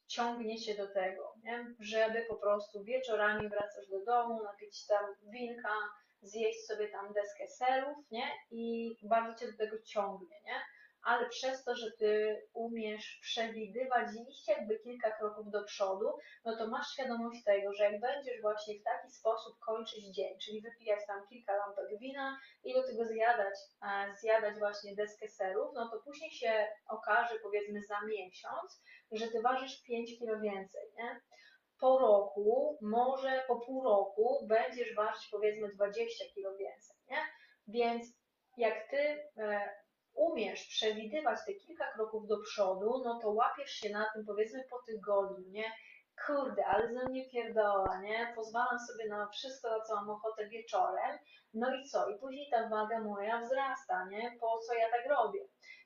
ciągnie 0.07 0.59
się 0.59 0.75
do 0.75 0.89
tego, 0.89 1.35
nie? 1.43 1.75
żeby 1.81 2.25
po 2.29 2.37
prostu 2.37 2.85
wieczorami 2.85 3.49
wracasz 3.49 3.89
do 3.91 4.05
domu, 4.05 4.43
napić 4.43 4.87
tam 4.87 5.05
winka, 5.23 5.75
zjeść 6.23 6.67
sobie 6.67 6.89
tam 6.89 7.13
deskę 7.13 7.49
serów, 7.49 7.97
nie? 8.11 8.31
I 8.51 8.97
bardzo 9.03 9.39
cię 9.39 9.53
do 9.53 9.59
tego 9.59 9.83
ciągnie, 9.83 10.43
nie? 10.45 10.61
Ale 11.07 11.29
przez 11.29 11.65
to, 11.65 11.75
że 11.75 11.91
ty 11.99 12.43
umiesz 12.53 13.19
przewidywać 13.23 14.09
i 14.17 14.31
iść 14.31 14.49
jakby 14.49 14.79
kilka 14.79 15.11
kroków 15.11 15.51
do 15.51 15.65
przodu, 15.65 16.19
no 16.45 16.57
to 16.57 16.69
masz 16.69 16.93
świadomość 16.93 17.45
tego, 17.45 17.73
że 17.73 17.85
jak 17.85 18.01
będziesz 18.01 18.41
właśnie 18.41 18.75
w 18.81 18.83
taki 18.83 19.11
sposób 19.11 19.59
kończyć 19.59 20.05
dzień, 20.05 20.39
czyli 20.39 20.61
wypijać 20.63 21.07
tam 21.07 21.27
kilka 21.29 21.57
lampek 21.57 21.99
wina 21.99 22.39
i 22.65 22.75
do 22.75 22.87
tego 22.87 23.05
zjadać, 23.05 23.55
zjadać 24.21 24.59
właśnie 24.59 24.95
deskę 24.95 25.29
serów, 25.29 25.75
no 25.75 25.89
to 25.91 26.01
później 26.01 26.31
się 26.31 26.67
okaże, 26.89 27.35
powiedzmy 27.43 27.83
za 27.83 28.01
miesiąc, 28.07 28.83
że 29.13 29.29
ty 29.29 29.43
ważysz 29.43 29.83
5 29.83 30.19
kilo 30.19 30.41
więcej, 30.41 30.83
nie? 30.97 31.21
Po 31.81 31.99
roku, 31.99 32.79
może 32.83 33.45
po 33.49 33.61
pół 33.61 33.85
roku 33.85 34.47
będziesz 34.49 34.95
ważyć 34.95 35.29
powiedzmy 35.31 35.69
20 35.69 36.25
kilo 36.35 36.57
więcej, 36.57 36.97
nie? 37.09 37.19
Więc 37.69 38.07
jak 38.57 38.91
ty 38.91 39.29
e, 39.39 39.86
umiesz 40.17 40.67
przewidywać 40.67 41.39
te 41.47 41.55
kilka 41.55 41.93
kroków 41.93 42.27
do 42.27 42.39
przodu, 42.39 43.03
no 43.05 43.19
to 43.23 43.31
łapiesz 43.31 43.71
się 43.71 43.91
na 43.91 44.07
tym 44.15 44.25
powiedzmy 44.27 44.65
po 44.71 44.83
tygodniu, 44.87 45.49
nie? 45.49 45.73
Kurde, 46.27 46.67
ale 46.67 46.93
ze 46.93 47.05
mnie 47.05 47.31
pierdoła, 47.31 48.01
nie? 48.03 48.33
Pozwalam 48.35 48.79
sobie 48.79 49.09
na 49.09 49.29
wszystko, 49.29 49.71
na 49.71 49.85
co 49.85 49.95
mam 49.95 50.11
ochotę 50.11 50.49
wieczorem. 50.49 51.19
No 51.55 51.75
i 51.75 51.85
co? 51.85 52.09
I 52.09 52.19
później 52.19 52.51
ta 52.51 52.69
waga 52.69 53.01
moja 53.01 53.41
wzrasta, 53.41 54.09
nie? 54.11 54.37
Po 54.41 54.59
co 54.59 54.75
ja 54.75 54.91
tak 54.91 55.07
robię? 55.11 55.41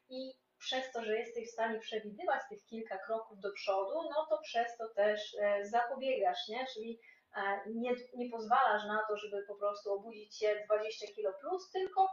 I 0.08 0.32
przez 0.58 0.92
to, 0.92 1.04
że 1.04 1.18
jesteś 1.18 1.48
w 1.48 1.52
stanie 1.52 1.78
przewidywać 1.78 2.40
tych 2.48 2.64
kilka 2.64 2.98
kroków 2.98 3.40
do 3.40 3.52
przodu, 3.52 3.94
no 4.10 4.26
to 4.30 4.38
przez 4.42 4.76
to 4.76 4.88
też 4.88 5.36
e, 5.40 5.64
zapobiegasz, 5.64 6.48
nie? 6.48 6.66
Czyli 6.74 7.00
e, 7.36 7.60
nie, 7.74 7.92
nie 8.14 8.30
pozwalasz 8.30 8.84
na 8.86 9.04
to, 9.08 9.16
żeby 9.16 9.36
po 9.48 9.54
prostu 9.54 9.92
obudzić 9.92 10.38
się 10.38 10.64
20 10.66 11.06
kilo 11.14 11.32
plus, 11.40 11.70
tylko 11.70 12.08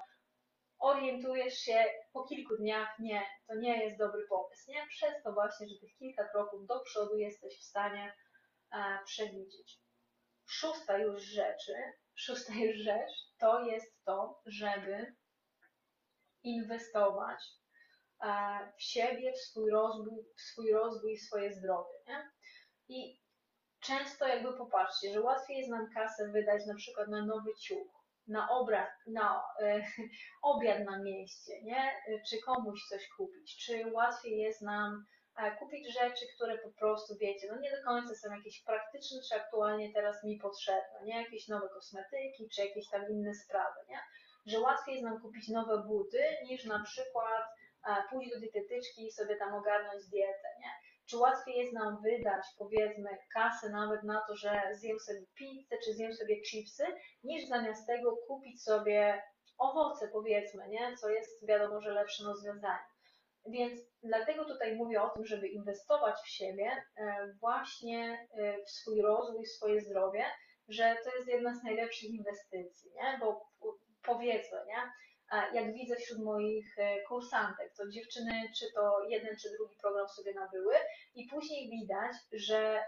orientujesz 0.79 1.53
się 1.53 1.85
po 2.13 2.23
kilku 2.23 2.57
dniach, 2.57 2.99
nie, 2.99 3.23
to 3.47 3.55
nie 3.55 3.85
jest 3.85 3.97
dobry 3.97 4.27
pomysł, 4.29 4.71
nie? 4.71 4.87
Przez 4.89 5.23
to 5.23 5.33
właśnie, 5.33 5.67
że 5.67 5.79
tych 5.79 5.97
kilka 5.97 6.29
kroków 6.29 6.67
do 6.67 6.79
przodu 6.79 7.17
jesteś 7.17 7.59
w 7.59 7.63
stanie 7.63 8.13
e, 8.71 8.99
przewidzieć. 9.05 9.79
Szósta 10.49 10.97
już 10.97 11.23
rzeczy, 11.23 11.73
szósta 12.25 12.53
już 12.53 12.75
rzecz, 12.75 13.11
to 13.39 13.61
jest 13.61 14.03
to, 14.05 14.41
żeby 14.45 15.15
inwestować 16.43 17.39
e, 18.23 18.27
w 18.77 18.83
siebie, 18.83 19.33
w 19.33 19.37
swój 19.37 19.71
rozwój, 19.71 20.25
w 20.37 20.41
swój 20.41 20.71
rozwój 20.71 21.13
i 21.13 21.17
swoje 21.17 21.53
zdrowie, 21.53 21.93
nie? 22.07 22.31
I 22.89 23.21
często 23.79 24.27
jakby 24.27 24.57
popatrzcie, 24.57 25.13
że 25.13 25.21
łatwiej 25.21 25.57
jest 25.57 25.69
nam 25.69 25.89
kasę 25.93 26.27
wydać 26.31 26.65
na 26.65 26.75
przykład 26.75 27.07
na 27.07 27.25
nowy 27.25 27.55
ciuch, 27.55 27.96
na 28.27 28.49
obraz, 28.49 28.89
na 29.07 29.43
e, 29.61 29.81
obiad 30.53 30.85
na 30.85 30.99
mieście, 30.99 31.63
nie? 31.63 31.91
Czy 32.29 32.41
komuś 32.45 32.79
coś 32.89 33.07
kupić, 33.17 33.57
czy 33.65 33.91
łatwiej 33.91 34.37
jest 34.37 34.61
nam 34.61 35.05
e, 35.37 35.55
kupić 35.55 35.93
rzeczy, 35.93 36.25
które 36.35 36.57
po 36.57 36.71
prostu 36.71 37.17
wiecie, 37.17 37.47
no 37.51 37.59
nie 37.59 37.71
do 37.71 37.83
końca 37.85 38.15
są 38.15 38.35
jakieś 38.35 38.63
praktyczne, 38.63 39.17
czy 39.29 39.35
aktualnie 39.35 39.93
teraz 39.93 40.23
mi 40.23 40.39
potrzebne, 40.39 40.99
nie? 41.03 41.21
Jakieś 41.21 41.47
nowe 41.47 41.69
kosmetyki, 41.69 42.49
czy 42.49 42.61
jakieś 42.61 42.89
tam 42.89 43.09
inne 43.09 43.35
sprawy, 43.35 43.79
nie? 43.89 43.99
Że 44.45 44.59
łatwiej 44.59 44.95
jest 44.95 45.05
nam 45.05 45.21
kupić 45.21 45.49
nowe 45.49 45.83
buty, 45.83 46.23
niż 46.43 46.65
na 46.65 46.83
przykład 46.83 47.43
e, 47.87 48.03
pójść 48.09 48.31
do 48.31 48.39
dietetyczki 48.39 49.07
i 49.07 49.11
sobie 49.11 49.35
tam 49.35 49.53
ogarnąć 49.53 50.07
dietę, 50.07 50.47
nie? 50.59 50.86
Czy 51.09 51.17
łatwiej 51.17 51.57
jest 51.57 51.73
nam 51.73 52.01
wydać, 52.01 52.45
powiedzmy, 52.57 53.09
kasę 53.33 53.69
nawet 53.69 54.03
na 54.03 54.21
to, 54.27 54.35
że 54.35 54.61
zjem 54.73 54.99
sobie 54.99 55.21
pizzę, 55.35 55.75
czy 55.85 55.93
zjem 55.93 56.13
sobie 56.13 56.41
chipsy, 56.41 56.85
niż 57.23 57.47
zamiast 57.47 57.87
tego 57.87 58.17
kupić 58.27 58.63
sobie 58.63 59.23
owoce, 59.57 60.07
powiedzmy, 60.07 60.67
nie? 60.67 60.97
co 60.97 61.09
jest 61.09 61.47
wiadomo, 61.47 61.81
że 61.81 61.91
lepszym 61.91 62.27
rozwiązaniem. 62.27 62.85
Więc 63.45 63.79
dlatego 64.03 64.45
tutaj 64.45 64.75
mówię 64.75 65.01
o 65.01 65.09
tym, 65.09 65.25
żeby 65.25 65.47
inwestować 65.47 66.15
w 66.25 66.29
siebie, 66.29 66.71
e, 66.97 67.33
właśnie 67.39 68.27
e, 68.37 68.63
w 68.63 68.69
swój 68.69 69.01
rozwój, 69.01 69.45
w 69.45 69.51
swoje 69.51 69.81
zdrowie, 69.81 70.25
że 70.67 70.95
to 71.03 71.15
jest 71.15 71.27
jedna 71.27 71.55
z 71.55 71.63
najlepszych 71.63 72.09
inwestycji, 72.09 72.91
nie? 72.95 73.17
bo 73.19 73.49
powiedzmy, 74.03 74.57
nie? 74.67 74.91
Jak 75.53 75.73
widzę 75.73 75.95
wśród 75.95 76.23
moich 76.23 76.79
e, 76.79 77.01
kursantek, 77.01 77.73
to 77.77 77.89
dziewczyny 77.89 78.51
czy 78.59 78.65
to 78.75 79.03
jeden 79.09 79.37
czy 79.41 79.49
drugi 79.57 79.75
program 79.81 80.07
sobie 80.07 80.33
nabyły 80.33 80.75
i 81.15 81.27
później 81.27 81.69
widać, 81.69 82.11
że 82.33 82.79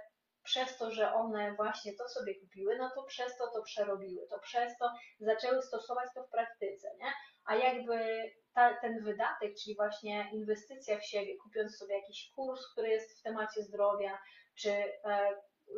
przez 0.44 0.78
to, 0.78 0.92
że 0.92 1.14
one 1.14 1.54
właśnie 1.56 1.94
to 1.94 2.08
sobie 2.08 2.36
kupiły, 2.36 2.78
no 2.78 2.92
to 2.96 3.04
przez 3.04 3.38
to 3.38 3.48
to 3.48 3.64
przerobiły, 3.64 4.28
to 4.30 4.40
przez 4.40 4.78
to 4.78 4.92
zaczęły 5.20 5.62
stosować 5.62 6.10
to 6.16 6.24
w 6.24 6.30
praktyce, 6.30 6.88
nie? 6.98 7.14
A 7.46 7.56
jakby 7.56 8.24
ta, 8.54 8.74
ten 8.82 9.04
wydatek, 9.04 9.54
czyli 9.64 9.76
właśnie 9.76 10.30
inwestycja 10.34 11.00
w 11.00 11.06
siebie, 11.06 11.38
kupiąc 11.44 11.78
sobie 11.78 11.96
jakiś 11.96 12.32
kurs, 12.36 12.72
który 12.72 12.90
jest 12.90 13.20
w 13.20 13.24
temacie 13.24 13.64
zdrowia, 13.64 14.20
czy 14.56 14.72
e, 14.72 15.36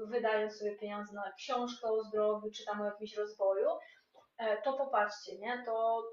wydając 0.08 0.58
sobie 0.58 0.76
pieniądze 0.78 1.14
na 1.14 1.32
książkę 1.32 1.88
o 1.88 2.04
zdrowiu, 2.04 2.52
czy 2.52 2.66
tam 2.66 2.82
o 2.82 2.86
jakimś 2.86 3.18
rozwoju, 3.18 3.70
e, 4.38 4.62
to 4.62 4.74
popatrzcie, 4.74 5.38
nie? 5.38 5.64
To, 5.66 6.04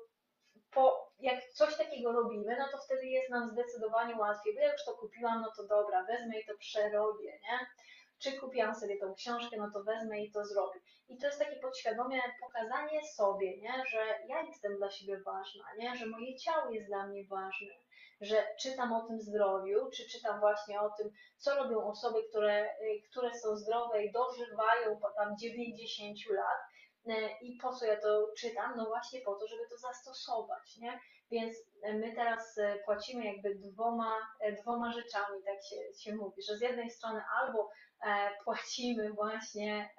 jak 1.20 1.44
coś 1.44 1.76
takiego 1.76 2.12
robimy, 2.12 2.56
no 2.58 2.68
to 2.72 2.78
wtedy 2.78 3.06
jest 3.06 3.30
nam 3.30 3.48
zdecydowanie 3.48 4.16
łatwiej, 4.16 4.54
bo 4.54 4.60
ja 4.60 4.72
już 4.72 4.84
to 4.84 4.94
kupiłam, 4.94 5.40
no 5.40 5.52
to 5.56 5.62
dobra, 5.66 6.04
wezmę 6.04 6.40
i 6.40 6.46
to 6.46 6.52
przerobię, 6.58 7.32
nie? 7.32 7.58
Czy 8.18 8.32
kupiłam 8.32 8.74
sobie 8.74 8.98
tą 8.98 9.14
książkę, 9.14 9.56
no 9.56 9.70
to 9.70 9.82
wezmę 9.84 10.20
i 10.20 10.32
to 10.32 10.44
zrobię. 10.44 10.80
I 11.08 11.18
to 11.18 11.26
jest 11.26 11.38
takie 11.38 11.56
podświadome 11.56 12.20
pokazanie 12.40 13.04
sobie, 13.04 13.56
nie? 13.56 13.84
że 13.90 13.98
ja 14.26 14.42
jestem 14.42 14.76
dla 14.76 14.90
siebie 14.90 15.20
ważna, 15.20 15.64
nie? 15.78 15.96
że 15.96 16.06
moje 16.06 16.36
ciało 16.36 16.70
jest 16.70 16.86
dla 16.86 17.06
mnie 17.06 17.24
ważne, 17.24 17.74
że 18.20 18.46
czytam 18.60 18.92
o 18.92 19.00
tym 19.00 19.20
zdrowiu, 19.20 19.90
czy 19.90 20.08
czytam 20.08 20.40
właśnie 20.40 20.80
o 20.80 20.90
tym, 20.90 21.10
co 21.36 21.54
robią 21.54 21.84
osoby, 21.84 22.22
które, 22.28 22.64
y, 22.64 23.02
które 23.10 23.38
są 23.38 23.56
zdrowe 23.56 24.04
i 24.04 24.12
dożywają 24.12 25.00
tam 25.16 25.36
90 25.38 26.18
lat, 26.30 26.60
I 27.42 27.58
po 27.62 27.72
co 27.74 27.86
ja 27.86 28.00
to 28.00 28.28
czytam? 28.38 28.74
No 28.76 28.86
właśnie 28.86 29.20
po 29.20 29.34
to, 29.34 29.46
żeby 29.46 29.62
to 29.70 29.76
zastosować, 29.76 30.76
nie? 30.78 31.00
Więc 31.30 31.56
e, 31.82 31.94
my 31.94 32.12
teraz 32.12 32.58
e, 32.58 32.78
płacimy 32.84 33.24
jakby 33.24 33.54
dwoma, 33.54 34.16
dwoma 34.62 34.92
rzeczami, 34.92 35.42
tak 35.44 35.64
się, 35.64 35.76
się 36.02 36.16
mówi, 36.16 36.42
że 36.42 36.56
z 36.56 36.60
jednej 36.60 36.90
strony 36.90 37.22
albo 37.40 37.70
płacimy 38.44 39.12
właśnie 39.12 39.90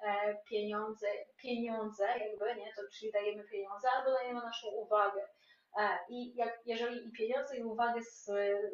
pieniądze, 0.48 1.06
pieniądze 1.36 2.06
jakby, 2.06 2.54
nie, 2.60 2.72
to 2.76 2.82
czyli 2.92 3.12
dajemy 3.12 3.44
pieniądze, 3.44 3.88
albo 3.90 4.10
dajemy 4.10 4.40
naszą 4.40 4.68
uwagę. 4.68 5.28
I 6.08 6.34
jak, 6.36 6.60
jeżeli 6.66 7.08
i 7.08 7.12
pieniądze 7.12 7.56
i 7.56 7.62
uwagę 7.62 8.00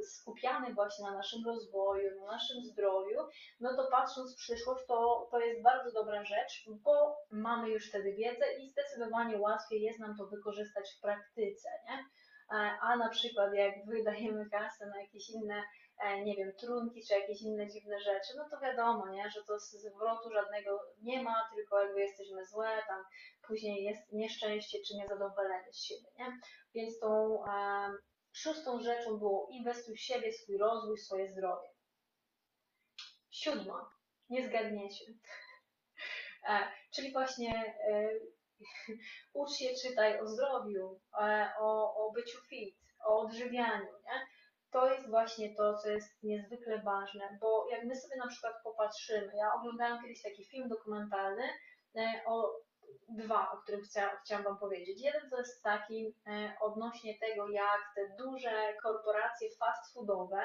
skupiamy 0.02 0.74
właśnie 0.74 1.04
na 1.04 1.14
naszym 1.14 1.44
rozwoju, 1.46 2.20
na 2.20 2.32
naszym 2.32 2.64
zdrowiu, 2.64 3.18
no 3.60 3.76
to 3.76 3.90
patrząc 3.90 4.34
w 4.34 4.38
przyszłość, 4.38 4.86
to, 4.86 5.28
to 5.30 5.40
jest 5.40 5.62
bardzo 5.62 5.92
dobra 5.92 6.24
rzecz, 6.24 6.64
bo 6.68 7.16
mamy 7.30 7.70
już 7.70 7.88
wtedy 7.88 8.12
wiedzę 8.12 8.44
i 8.60 8.70
zdecydowanie 8.70 9.38
łatwiej 9.38 9.82
jest 9.82 9.98
nam 9.98 10.16
to 10.16 10.26
wykorzystać 10.26 10.90
w 10.98 11.00
praktyce, 11.00 11.68
nie? 11.88 12.04
A 12.80 12.96
na 12.96 13.08
przykład 13.08 13.54
jak 13.54 13.86
wydajemy 13.86 14.50
kasę 14.50 14.86
na 14.86 15.00
jakieś 15.00 15.30
inne 15.30 15.54
e, 15.54 15.62
nie 16.24 16.36
wiem, 16.36 16.52
trunki 16.60 17.02
czy 17.08 17.14
jakieś 17.14 17.42
inne 17.42 17.68
dziwne 17.68 18.00
rzeczy, 18.00 18.32
no 18.36 18.48
to 18.50 18.60
wiadomo, 18.60 19.08
nie, 19.08 19.30
że 19.30 19.44
to 19.44 19.58
zwrotu 19.58 20.30
żadnego 20.30 20.80
nie 21.02 21.22
ma, 21.22 21.50
tylko 21.54 21.82
jakby 21.82 22.00
jesteśmy 22.00 22.46
złe, 22.46 22.82
tam 22.88 23.04
później 23.46 23.84
jest 23.84 24.12
nieszczęście 24.12 24.78
czy 24.88 24.94
niezadowolenie 24.96 25.72
z 25.72 25.84
siebie, 25.84 26.08
nie? 26.18 26.38
Więc 26.74 26.98
tą 26.98 27.44
e, 27.44 27.88
szóstą 28.32 28.80
rzeczą 28.80 29.18
było 29.18 29.48
inwestuj 29.50 29.96
w 29.96 30.00
siebie, 30.00 30.32
swój 30.32 30.58
rozwój, 30.58 30.98
swoje 30.98 31.28
zdrowie. 31.28 31.68
Siódma, 33.30 33.90
nie 34.30 34.48
zgadniecie. 34.48 35.04
E, 36.48 36.72
czyli 36.94 37.12
właśnie 37.12 37.76
e, 37.90 38.10
ucz 39.32 39.52
się, 39.52 39.68
czytaj 39.82 40.20
o 40.20 40.26
zdrowiu, 40.26 41.00
e, 41.20 41.50
o, 41.60 41.94
o 41.94 42.12
byciu 42.12 42.40
fit, 42.40 42.76
o 43.06 43.20
odżywianiu, 43.20 43.84
nie? 43.84 44.26
To 44.70 44.90
jest 44.90 45.11
właśnie 45.11 45.54
to, 45.54 45.78
co 45.78 45.88
jest 45.88 46.23
niezwykle 46.23 46.82
ważne, 46.82 47.38
bo 47.40 47.66
jak 47.70 47.85
my 47.85 47.96
sobie 47.96 48.16
na 48.16 48.26
przykład 48.26 48.54
popatrzymy, 48.64 49.32
ja 49.37 49.54
oglądałam 49.54 50.02
kiedyś 50.02 50.23
taki 50.23 50.44
film 50.44 50.68
dokumentalny 50.68 51.42
e, 51.96 52.23
o 52.26 52.52
dwa, 53.08 53.50
o 53.52 53.56
których 53.56 53.85
chcia, 53.85 54.20
chciałam 54.25 54.44
Wam 54.44 54.58
powiedzieć. 54.58 55.02
Jeden 55.02 55.30
to 55.30 55.38
jest 55.38 55.62
taki 55.62 56.14
e, 56.26 56.56
odnośnie 56.61 57.18
tego, 57.18 57.49
jak 57.49 57.80
te 57.94 58.25
duże 58.25 58.75
korporacje 58.82 59.49
fast 59.58 59.94
foodowe 59.94 60.42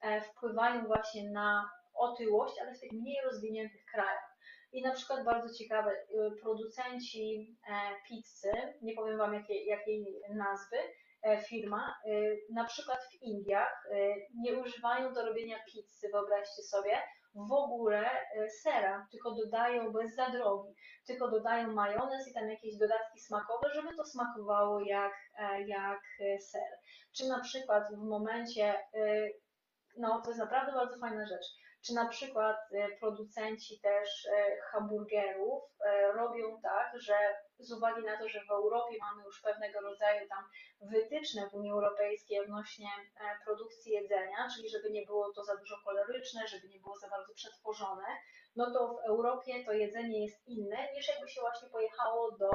e, 0.00 0.20
wpływają 0.20 0.86
właśnie 0.86 1.30
na 1.30 1.70
otyłość, 1.94 2.54
ale 2.60 2.74
w 2.74 2.80
tych 2.80 2.92
mniej 2.92 3.16
rozwiniętych 3.24 3.84
krajach. 3.84 4.38
I 4.72 4.82
na 4.82 4.92
przykład 4.92 5.24
bardzo 5.24 5.54
ciekawe, 5.54 5.90
y, 5.92 6.40
producenci 6.42 7.56
pizzy, 8.08 8.52
nie 8.82 8.94
powiem 8.94 9.18
Wam 9.18 9.34
jakiej, 9.34 9.66
jakiej 9.66 10.22
nazwy, 10.30 10.76
firma, 11.48 11.94
y, 12.06 12.38
na 12.52 12.64
przykład 12.64 12.98
w 13.04 13.22
Indiach 13.22 13.86
y, 13.92 14.26
nie 14.34 14.54
używają 14.54 15.12
do 15.14 15.26
robienia 15.26 15.56
pizzy, 15.66 16.08
wyobraźcie 16.12 16.62
sobie, 16.62 17.02
w 17.34 17.52
ogóle 17.52 18.10
sera, 18.62 19.06
tylko 19.10 19.34
dodają, 19.34 19.92
bo 19.92 20.00
jest 20.00 20.16
za 20.16 20.30
drogi, 20.30 20.74
tylko 21.06 21.30
dodają 21.30 21.72
majonez 21.72 22.28
i 22.28 22.34
tam 22.34 22.50
jakieś 22.50 22.76
dodatki 22.76 23.20
smakowe, 23.20 23.70
żeby 23.74 23.96
to 23.96 24.04
smakowało 24.04 24.80
jak, 24.80 25.12
e, 25.38 25.62
jak 25.62 26.00
e, 26.20 26.40
ser. 26.40 26.78
Czy 27.16 27.28
na 27.28 27.40
przykład 27.40 27.84
w 27.94 28.08
momencie, 28.08 28.74
no 29.96 30.20
to 30.20 30.30
jest 30.30 30.40
naprawdę 30.40 30.72
bardzo 30.72 30.98
fajna 30.98 31.26
rzecz, 31.26 31.46
czy 31.86 31.94
na 31.94 32.08
przykład 32.08 32.56
e, 32.72 32.88
producenci 33.00 33.80
też 33.80 34.26
e, 34.26 34.56
hamburgerów 34.72 35.62
e, 35.84 36.12
robią 36.12 36.60
tak, 36.62 37.00
że 37.00 37.14
z 37.58 37.72
uwagi 37.72 38.02
na 38.04 38.18
to, 38.18 38.28
że 38.28 38.40
w 38.48 38.50
Europie 38.50 38.96
mamy 39.00 39.24
już 39.24 39.40
pewnego 39.42 39.80
rodzaju 39.80 40.28
tam 40.28 40.44
wytyczne 40.80 41.50
w 41.50 41.54
Unii 41.54 41.70
Europejskiej 41.70 42.40
odnośnie 42.40 42.88
produkcji 43.44 43.92
jedzenia, 43.92 44.48
czyli 44.56 44.68
żeby 44.68 44.90
nie 44.90 45.06
było 45.06 45.32
to 45.32 45.44
za 45.44 45.56
dużo 45.56 45.76
koloryczne, 45.84 46.46
żeby 46.48 46.68
nie 46.68 46.80
było 46.80 46.98
za 46.98 47.08
bardzo 47.08 47.34
przetworzone, 47.34 48.06
no 48.56 48.70
to 48.70 48.94
w 48.94 49.08
Europie 49.08 49.64
to 49.64 49.72
jedzenie 49.72 50.24
jest 50.24 50.48
inne 50.48 50.92
niż 50.94 51.08
jakby 51.08 51.28
się 51.28 51.40
właśnie 51.40 51.68
pojechało 51.68 52.32
do, 52.32 52.50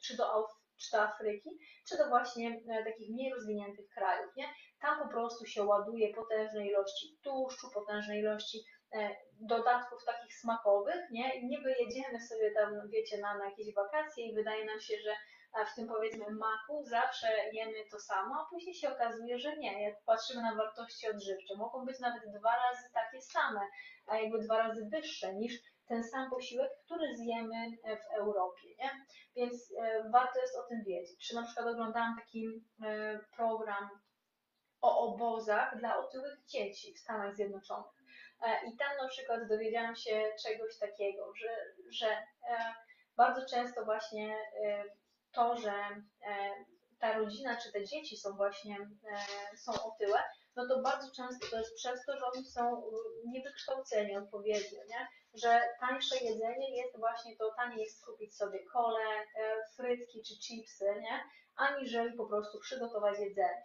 czy 0.00 0.16
do, 0.16 0.48
czy 0.76 0.90
do 0.92 1.02
Afryki, 1.02 1.50
czy 1.88 1.98
do 1.98 2.08
właśnie 2.08 2.60
takich 2.84 3.10
mniej 3.10 3.32
rozwiniętych 3.32 3.88
krajów, 3.88 4.36
nie? 4.36 4.48
Tam 4.80 5.02
po 5.02 5.08
prostu 5.08 5.46
się 5.46 5.64
ładuje 5.64 6.14
potężne 6.14 6.66
ilości 6.66 7.18
tłuszczu, 7.22 7.70
potężne 7.74 8.18
ilości 8.18 8.64
e, 8.92 9.16
dodatków 9.40 10.04
takich 10.04 10.34
smakowych, 10.34 11.10
nie? 11.10 11.42
Niby 11.42 11.74
jedziemy 11.78 12.20
sobie 12.20 12.50
tam, 12.50 12.90
wiecie, 12.90 13.18
na, 13.18 13.38
na 13.38 13.44
jakieś 13.44 13.74
wakacje 13.74 14.26
i 14.26 14.34
wydaje 14.34 14.64
nam 14.64 14.80
się, 14.80 14.94
że 15.04 15.16
w 15.64 15.74
tym 15.74 15.88
powiedzmy 15.88 16.30
maku 16.30 16.84
zawsze 16.84 17.28
jemy 17.52 17.84
to 17.90 17.98
samo, 18.00 18.34
a 18.34 18.50
później 18.50 18.74
się 18.74 18.92
okazuje, 18.92 19.38
że 19.38 19.56
nie. 19.56 19.82
Jak 19.82 20.04
patrzymy 20.04 20.42
na 20.42 20.54
wartości 20.54 21.10
odżywcze, 21.10 21.56
mogą 21.56 21.84
być 21.84 22.00
nawet 22.00 22.22
dwa 22.38 22.56
razy 22.56 22.92
takie 22.92 23.22
same, 23.22 23.60
a 24.06 24.16
jakby 24.16 24.38
dwa 24.38 24.58
razy 24.58 24.88
wyższe 24.92 25.34
niż 25.34 25.54
ten 25.88 26.04
sam 26.04 26.30
posiłek, 26.30 26.70
który 26.84 27.16
zjemy 27.16 27.66
e, 27.84 27.96
w 27.96 28.06
Europie, 28.18 28.68
nie? 28.78 28.90
Więc 29.36 29.72
e, 29.78 30.10
warto 30.12 30.40
jest 30.40 30.56
o 30.56 30.62
tym 30.62 30.84
wiedzieć. 30.84 31.28
Czy 31.28 31.34
na 31.34 31.42
przykład 31.42 31.66
oglądałam 31.66 32.16
taki 32.16 32.64
program 33.36 33.90
o 34.86 34.98
obozach 34.98 35.78
dla 35.78 35.98
otyłych 35.98 36.44
dzieci 36.46 36.94
w 36.94 36.98
Stanach 36.98 37.36
Zjednoczonych. 37.36 37.96
E, 38.42 38.66
I 38.68 38.76
tam 38.76 38.96
na 39.02 39.08
przykład 39.08 39.48
dowiedziałam 39.48 39.96
się 39.96 40.32
czegoś 40.42 40.78
takiego, 40.78 41.32
że, 41.34 41.48
że 41.90 42.08
e, 42.08 42.74
bardzo 43.16 43.46
często 43.46 43.84
właśnie 43.84 44.36
e, 44.64 44.84
to, 45.32 45.56
że 45.56 45.72
ta 46.98 47.18
rodzina 47.18 47.56
czy 47.56 47.72
te 47.72 47.84
dzieci 47.84 48.16
są 48.16 48.36
właśnie 48.36 48.76
są 49.56 49.72
otyłe, 49.72 50.22
no 50.56 50.68
to 50.68 50.82
bardzo 50.82 51.10
często 51.16 51.46
to 51.50 51.58
jest 51.58 51.74
przez 51.74 52.04
to, 52.06 52.18
że 52.18 52.26
oni 52.34 52.44
są 52.44 52.82
niewykształceni 53.24 54.16
odpowiednio, 54.16 54.80
nie? 54.88 55.08
że 55.34 55.60
tańsze 55.80 56.16
jedzenie 56.16 56.76
jest 56.76 56.98
właśnie 56.98 57.36
to, 57.36 57.54
taniej 57.56 57.80
jest 57.80 58.04
kupić 58.06 58.36
sobie 58.36 58.64
kole, 58.64 59.26
frytki 59.76 60.22
czy 60.22 60.38
chipsy, 60.38 60.84
nie? 60.84 61.20
aniżeli 61.56 62.16
po 62.16 62.26
prostu 62.26 62.60
przygotować 62.60 63.18
jedzenie. 63.18 63.64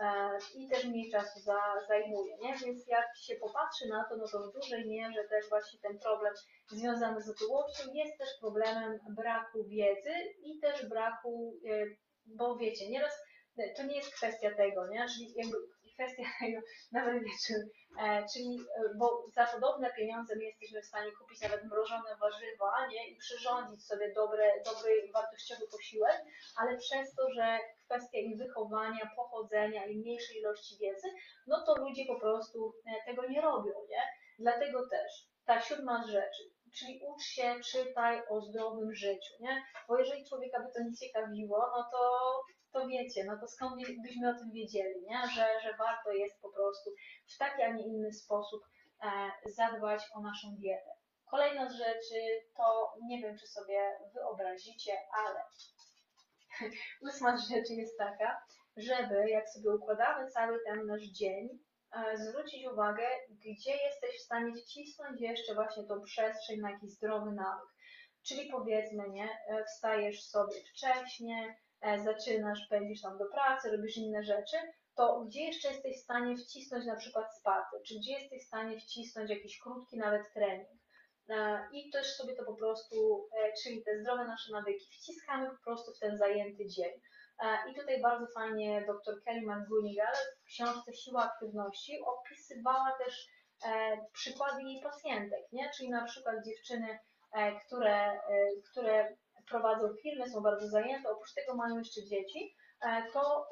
E, 0.00 0.38
i 0.54 0.68
też 0.68 0.84
mniej 0.84 1.10
czasu 1.10 1.40
za, 1.40 1.60
zajmuje, 1.88 2.36
nie? 2.36 2.54
Więc 2.56 2.86
jak 2.86 3.06
się 3.16 3.36
popatrzy 3.36 3.88
na 3.88 4.04
to, 4.08 4.16
no 4.16 4.28
to 4.28 4.38
w 4.38 4.52
dużej 4.52 4.88
mierze 4.88 5.24
też 5.24 5.48
właśnie 5.48 5.80
ten 5.80 5.98
problem 5.98 6.34
związany 6.68 7.22
z 7.22 7.28
otyłością 7.28 7.82
jest 7.92 8.18
też 8.18 8.28
problemem 8.40 8.98
braku 9.08 9.64
wiedzy 9.64 10.12
i 10.42 10.58
też 10.58 10.86
braku, 10.86 11.54
e, 11.70 11.84
bo 12.26 12.56
wiecie, 12.56 12.88
nieraz 12.88 13.12
e, 13.58 13.74
to 13.74 13.82
nie 13.82 13.96
jest 13.96 14.14
kwestia 14.14 14.54
tego, 14.56 14.86
nie? 14.86 15.06
Czyli 15.08 15.32
jakby 15.36 15.56
kwestia 16.00 16.22
tego, 16.40 16.60
nawet 16.92 17.22
wiecie, 17.24 17.54
e, 18.00 18.26
czyli, 18.32 18.58
bo 18.98 19.26
za 19.34 19.46
podobne 19.46 19.90
pieniądze 19.96 20.36
my 20.36 20.44
jesteśmy 20.44 20.82
w 20.82 20.86
stanie 20.86 21.12
kupić 21.12 21.40
nawet 21.40 21.64
mrożone 21.64 22.16
warzywa, 22.20 22.86
nie? 22.86 23.08
I 23.08 23.16
przyrządzić 23.16 23.86
sobie 23.86 24.12
dobre, 24.14 24.52
dobry, 24.64 25.10
wartościowy 25.14 25.66
posiłek, 25.72 26.24
ale 26.56 26.78
przez 26.78 27.14
to, 27.14 27.22
że 27.34 27.58
kwestia 27.84 28.18
ich 28.18 28.38
wychowania, 28.38 29.10
pochodzenia 29.16 29.86
i 29.86 29.96
mniejszej 29.96 30.36
ilości 30.36 30.78
wiedzy, 30.80 31.08
no 31.46 31.64
to 31.66 31.80
ludzie 31.80 32.04
po 32.06 32.20
prostu 32.20 32.74
e, 32.86 33.06
tego 33.06 33.28
nie 33.28 33.40
robią, 33.40 33.72
nie? 33.88 34.02
Dlatego 34.38 34.88
też 34.88 35.30
ta 35.46 35.60
siódma 35.60 36.04
z 36.04 36.06
rzeczy, 36.08 36.42
czyli 36.74 37.00
ucz 37.06 37.22
się, 37.22 37.54
czytaj 37.72 38.22
o 38.28 38.40
zdrowym 38.40 38.94
życiu, 38.94 39.32
nie? 39.40 39.62
Bo 39.88 39.98
jeżeli 39.98 40.28
człowieka 40.28 40.60
by 40.60 40.72
to 40.72 40.82
nie 40.82 40.96
ciekawiło, 40.96 41.58
no 41.76 41.88
to, 41.92 42.00
to 42.72 42.86
wiecie, 42.86 43.24
no 43.24 43.38
to 43.40 43.48
skąd 43.48 43.76
byśmy 44.02 44.30
o 44.30 44.38
tym 44.38 44.50
wiedzieli, 44.52 45.02
nie? 45.02 45.22
Że, 45.34 45.46
że 45.62 45.76
warto 45.78 46.12
jest 46.12 46.40
po 46.42 46.52
prostu 46.52 46.90
w 47.34 47.38
taki, 47.38 47.62
a 47.62 47.72
nie 47.72 47.86
inny 47.86 48.12
sposób 48.12 48.62
e, 49.02 49.30
zadbać 49.50 50.02
o 50.14 50.20
naszą 50.20 50.48
dietę. 50.56 50.90
Kolejna 51.30 51.68
z 51.68 51.72
rzeczy 51.72 52.20
to, 52.56 52.94
nie 53.02 53.22
wiem 53.22 53.38
czy 53.38 53.46
sobie 53.46 53.98
wyobrazicie, 54.14 54.92
ale 55.12 55.40
ósma 57.08 57.38
z 57.38 57.48
rzeczy 57.48 57.72
jest 57.72 57.98
taka, 57.98 58.42
żeby 58.76 59.30
jak 59.30 59.48
sobie 59.48 59.70
układamy 59.70 60.30
cały 60.30 60.58
ten 60.66 60.86
nasz 60.86 61.02
dzień, 61.02 61.48
e, 61.92 62.16
zwrócić 62.18 62.66
uwagę, 62.66 63.06
gdzie 63.30 63.76
jesteś 63.76 64.16
w 64.18 64.24
stanie 64.24 64.52
wcisnąć 64.54 65.20
jeszcze 65.20 65.54
właśnie 65.54 65.84
tą 65.84 66.02
przestrzeń 66.02 66.60
na 66.60 66.70
jakiś 66.70 66.90
zdrowy 66.90 67.32
nawyk. 67.32 67.68
Czyli 68.22 68.50
powiedzmy, 68.50 69.08
nie, 69.08 69.28
e, 69.48 69.64
wstajesz 69.64 70.24
sobie 70.24 70.54
wcześnie, 70.72 71.56
zaczynasz, 72.04 72.66
pędzisz 72.70 73.02
tam 73.02 73.18
do 73.18 73.24
pracy, 73.24 73.70
robisz 73.70 73.96
inne 73.96 74.24
rzeczy, 74.24 74.56
to 74.96 75.20
gdzie 75.20 75.40
jeszcze 75.40 75.68
jesteś 75.68 75.96
w 75.96 76.04
stanie 76.04 76.36
wcisnąć 76.36 76.86
na 76.86 76.96
przykład 76.96 77.36
spacer, 77.38 77.82
czy 77.86 77.94
gdzie 77.94 78.12
jesteś 78.12 78.42
w 78.42 78.46
stanie 78.46 78.80
wcisnąć 78.80 79.30
jakiś 79.30 79.58
krótki 79.58 79.98
nawet 79.98 80.32
trening. 80.34 80.68
I 81.72 81.90
też 81.90 82.16
sobie 82.16 82.36
to 82.36 82.44
po 82.44 82.54
prostu, 82.54 83.28
czyli 83.62 83.84
te 83.84 84.00
zdrowe 84.00 84.24
nasze 84.24 84.52
nawyki, 84.52 84.86
wciskamy 84.92 85.50
po 85.50 85.64
prostu 85.64 85.92
w 85.92 85.98
ten 85.98 86.18
zajęty 86.18 86.66
dzień. 86.66 86.92
I 87.70 87.74
tutaj 87.74 88.00
bardzo 88.00 88.26
fajnie 88.26 88.84
dr 88.86 89.22
Kelly 89.24 89.42
McGonigal 89.46 90.14
w 90.42 90.44
książce 90.44 90.94
Siła 90.94 91.24
Aktywności 91.24 92.00
opisywała 92.00 92.92
też 93.04 93.26
e, 93.64 93.98
przykłady 94.12 94.62
jej 94.62 94.82
pacjentek, 94.82 95.52
nie? 95.52 95.70
czyli 95.76 95.90
na 95.90 96.04
przykład 96.04 96.36
dziewczyny, 96.44 96.98
e, 97.32 97.60
które, 97.60 98.12
e, 98.12 98.20
które 98.70 99.16
prowadzą 99.50 99.94
firmy, 100.02 100.30
są 100.30 100.40
bardzo 100.40 100.68
zajęte, 100.68 101.10
oprócz 101.10 101.34
tego 101.34 101.54
mają 101.54 101.78
jeszcze 101.78 102.02
dzieci, 102.04 102.56
to 103.12 103.46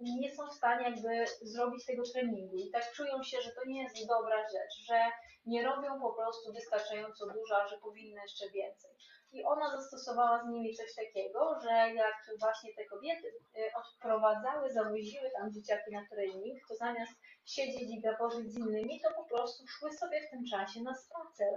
nie 0.00 0.34
są 0.34 0.46
w 0.46 0.54
stanie 0.54 0.90
jakby 0.90 1.24
zrobić 1.42 1.86
tego 1.86 2.02
treningu 2.12 2.56
i 2.56 2.70
tak 2.70 2.92
czują 2.92 3.22
się, 3.22 3.40
że 3.40 3.50
to 3.50 3.64
nie 3.66 3.82
jest 3.82 4.06
dobra 4.06 4.42
rzecz, 4.42 4.86
że 4.86 5.00
nie 5.46 5.62
robią 5.62 6.00
po 6.00 6.12
prostu 6.12 6.52
wystarczająco 6.52 7.26
dużo, 7.26 7.62
a 7.62 7.68
że 7.68 7.78
powinny 7.78 8.20
jeszcze 8.20 8.50
więcej. 8.50 8.90
I 9.32 9.44
ona 9.44 9.70
zastosowała 9.70 10.44
z 10.44 10.48
nimi 10.48 10.74
coś 10.74 10.94
takiego, 10.94 11.60
że 11.62 11.94
jak 11.94 12.14
właśnie 12.40 12.74
te 12.74 12.84
kobiety 12.84 13.26
y, 13.28 13.70
odprowadzały, 13.74 14.70
zawoziły 14.70 15.30
tam 15.30 15.52
dzieciaki 15.52 15.92
na 15.92 16.06
trening, 16.10 16.58
to 16.68 16.74
zamiast 16.74 17.12
siedzieć 17.44 17.90
i 17.90 18.00
gaworzyć 18.00 18.52
z 18.52 18.58
innymi, 18.58 19.00
to 19.00 19.14
po 19.14 19.24
prostu 19.24 19.66
szły 19.66 19.92
sobie 19.92 20.20
w 20.26 20.30
tym 20.30 20.44
czasie 20.50 20.82
na 20.82 20.94
spacer. 20.94 21.52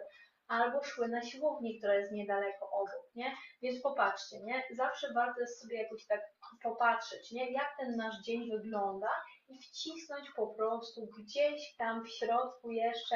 Albo 0.48 0.84
szły 0.84 1.08
na 1.08 1.22
siłownię, 1.22 1.78
która 1.78 1.96
jest 1.96 2.12
niedaleko 2.12 2.70
obok, 2.72 3.10
nie? 3.16 3.36
Więc 3.62 3.82
popatrzcie, 3.82 4.44
nie? 4.44 4.64
Zawsze 4.72 5.14
warto 5.14 5.42
jest 5.42 5.62
sobie 5.62 5.84
jakoś 5.84 6.06
tak 6.06 6.22
popatrzeć, 6.64 7.32
nie? 7.32 7.52
Jak 7.52 7.78
ten 7.80 7.96
nasz 7.96 8.22
dzień 8.22 8.52
wygląda 8.52 9.10
i 9.48 9.60
wcisnąć 9.60 10.30
po 10.36 10.48
prostu 10.48 11.08
gdzieś 11.20 11.76
tam 11.76 12.04
w 12.04 12.10
środku 12.10 12.72
jeszcze 12.72 13.16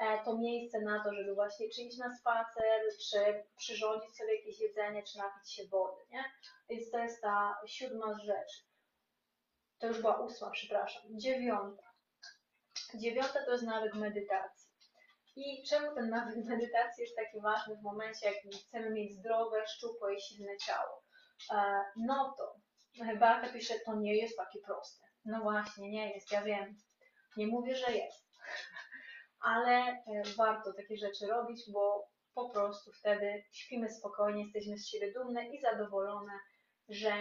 e, 0.00 0.24
to 0.24 0.38
miejsce 0.38 0.80
na 0.80 1.04
to, 1.04 1.14
żeby 1.14 1.34
właśnie 1.34 1.68
czy 1.68 1.82
iść 1.82 1.98
na 1.98 2.16
spacer, 2.16 2.82
czy 3.10 3.44
przyrządzić 3.56 4.16
sobie 4.16 4.36
jakieś 4.36 4.60
jedzenie, 4.60 5.02
czy 5.02 5.18
napić 5.18 5.52
się 5.52 5.62
wody, 5.66 6.02
nie? 6.10 6.24
Więc 6.68 6.90
to 6.90 6.98
jest 6.98 7.22
ta 7.22 7.60
siódma 7.66 8.18
rzecz. 8.24 8.66
To 9.78 9.86
już 9.86 10.00
była 10.00 10.18
ósma, 10.18 10.50
przepraszam. 10.50 11.02
Dziewiąta. 11.10 11.82
Dziewiąta 12.94 13.44
to 13.44 13.52
jest 13.52 13.64
nawyk 13.64 13.94
medytacji. 13.94 14.71
I 15.36 15.62
czemu 15.68 15.94
ten 15.94 16.08
nawyk 16.10 16.36
medytacji 16.44 17.02
jest 17.02 17.16
taki 17.16 17.40
ważny 17.40 17.76
w 17.76 17.82
momencie, 17.82 18.26
jak 18.26 18.36
chcemy 18.66 18.90
mieć 18.90 19.12
zdrowe, 19.12 19.66
szczupłe 19.66 20.14
i 20.14 20.20
silne 20.20 20.56
ciało? 20.56 21.02
E, 21.52 21.84
no 21.96 22.34
to, 22.38 22.56
Beata 23.18 23.52
pisze, 23.52 23.74
to 23.86 23.94
nie 23.94 24.16
jest 24.16 24.36
takie 24.36 24.58
proste. 24.60 25.06
No 25.24 25.40
właśnie, 25.40 25.90
nie 25.90 26.14
jest, 26.14 26.32
ja 26.32 26.42
wiem. 26.42 26.76
Nie 27.36 27.46
mówię, 27.46 27.76
że 27.76 27.92
jest. 27.92 28.26
Ale 29.52 29.72
e, 29.72 30.02
warto 30.36 30.72
takie 30.72 30.96
rzeczy 30.96 31.26
robić, 31.26 31.62
bo 31.72 32.08
po 32.34 32.50
prostu 32.50 32.92
wtedy 32.92 33.44
śpimy 33.52 33.90
spokojnie, 33.90 34.42
jesteśmy 34.42 34.78
z 34.78 34.88
siebie 34.88 35.12
dumne 35.12 35.48
i 35.48 35.60
zadowolone, 35.60 36.32
że 36.88 37.12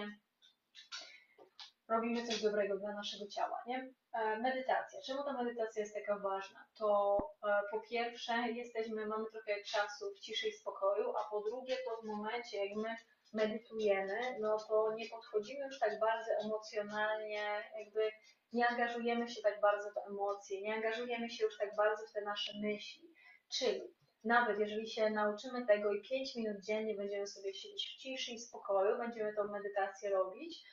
robimy 1.91 2.27
coś 2.27 2.41
dobrego 2.41 2.77
dla 2.77 2.93
naszego 2.93 3.27
ciała, 3.27 3.63
nie? 3.67 3.93
E, 4.13 4.39
Medytacja. 4.39 5.01
Czemu 5.01 5.23
ta 5.23 5.33
medytacja 5.33 5.81
jest 5.81 5.95
taka 5.95 6.19
ważna? 6.19 6.65
To 6.79 7.17
e, 7.43 7.61
po 7.71 7.81
pierwsze 7.81 8.33
jesteśmy, 8.33 9.05
mamy 9.05 9.25
trochę 9.31 9.63
czasu 9.63 10.05
w 10.15 10.19
ciszy 10.19 10.47
i 10.47 10.53
spokoju, 10.53 11.09
a 11.09 11.29
po 11.31 11.41
drugie 11.41 11.77
to 11.85 12.01
w 12.01 12.05
momencie, 12.05 12.65
jak 12.65 12.77
my 12.77 12.95
medytujemy, 13.33 14.37
no 14.39 14.57
to 14.67 14.93
nie 14.93 15.09
podchodzimy 15.09 15.65
już 15.65 15.79
tak 15.79 15.99
bardzo 15.99 16.31
emocjonalnie, 16.45 17.63
jakby 17.79 18.11
nie 18.53 18.67
angażujemy 18.67 19.29
się 19.29 19.41
tak 19.41 19.61
bardzo 19.61 19.89
w 19.89 20.09
emocje, 20.09 20.61
nie 20.61 20.75
angażujemy 20.75 21.29
się 21.29 21.45
już 21.45 21.57
tak 21.57 21.75
bardzo 21.75 22.07
w 22.07 22.13
te 22.13 22.21
nasze 22.21 22.51
myśli. 22.61 23.13
Czyli 23.57 23.81
nawet 24.23 24.59
jeżeli 24.59 24.89
się 24.89 25.09
nauczymy 25.09 25.65
tego 25.65 25.93
i 25.93 26.01
5 26.01 26.35
minut 26.35 26.57
dziennie 26.65 26.95
będziemy 26.95 27.27
sobie 27.27 27.53
siedzieć 27.53 27.93
w 27.95 28.01
ciszy 28.01 28.31
i 28.31 28.39
spokoju, 28.39 28.97
będziemy 28.97 29.33
tą 29.33 29.43
medytację 29.43 30.09
robić, 30.09 30.63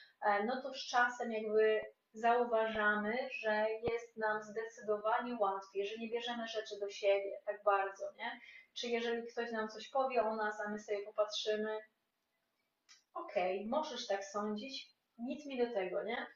no 0.47 0.63
to 0.63 0.75
z 0.75 0.89
czasem 0.89 1.33
jakby 1.33 1.81
zauważamy, 2.13 3.29
że 3.41 3.67
jest 3.83 4.17
nam 4.17 4.43
zdecydowanie 4.43 5.37
łatwiej, 5.41 5.87
że 5.87 5.99
nie 5.99 6.11
bierzemy 6.11 6.49
rzeczy 6.49 6.79
do 6.81 6.91
siebie 6.91 7.39
tak 7.47 7.63
bardzo, 7.65 8.05
nie? 8.17 8.41
Czy 8.75 8.89
jeżeli 8.89 9.27
ktoś 9.27 9.53
nam 9.53 9.69
coś 9.69 9.89
powie 9.89 10.23
o 10.23 10.37
nas, 10.37 10.61
a 10.67 10.71
my 10.71 10.79
sobie 10.79 10.99
popatrzymy, 11.07 11.79
okej, 13.15 13.57
okay, 13.59 13.69
możesz 13.69 14.07
tak 14.07 14.25
sądzić, 14.25 14.91
nic 15.19 15.47
mi 15.47 15.59
do 15.59 15.75
tego, 15.75 16.05
nie? 16.05 16.27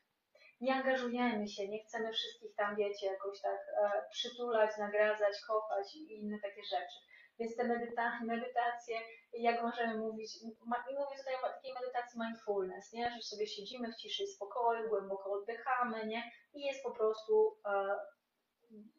Nie 0.60 0.74
angażujemy 0.74 1.48
się, 1.48 1.68
nie 1.68 1.84
chcemy 1.84 2.12
wszystkich 2.12 2.54
tam, 2.56 2.76
wiecie, 2.76 3.06
jakoś 3.06 3.40
tak 3.40 3.60
e, 3.82 4.02
przytulać, 4.10 4.70
nagradzać, 4.78 5.34
kochać 5.46 5.94
i 5.94 6.12
inne 6.14 6.38
takie 6.38 6.62
rzeczy. 6.64 6.98
Więc 7.38 7.56
te 7.56 7.64
medyta 7.64 8.20
medytacje, 8.24 8.96
jak 9.32 9.62
możemy 9.62 9.98
mówić, 9.98 10.42
i 10.42 10.46
mówię 10.94 11.18
tutaj 11.18 11.34
o 11.34 11.48
takiej 11.48 11.74
medytacji 11.74 12.20
mindfulness, 12.20 12.92
nie? 12.92 13.10
że 13.10 13.22
sobie 13.22 13.46
siedzimy 13.46 13.92
w 13.92 13.96
ciszy 13.96 14.22
i 14.22 14.26
spokoju, 14.26 14.88
głęboko 14.88 15.32
oddychamy, 15.32 16.06
nie? 16.06 16.22
i 16.54 16.60
jest 16.60 16.82
po 16.82 16.90
prostu 16.90 17.56
e, 17.66 17.98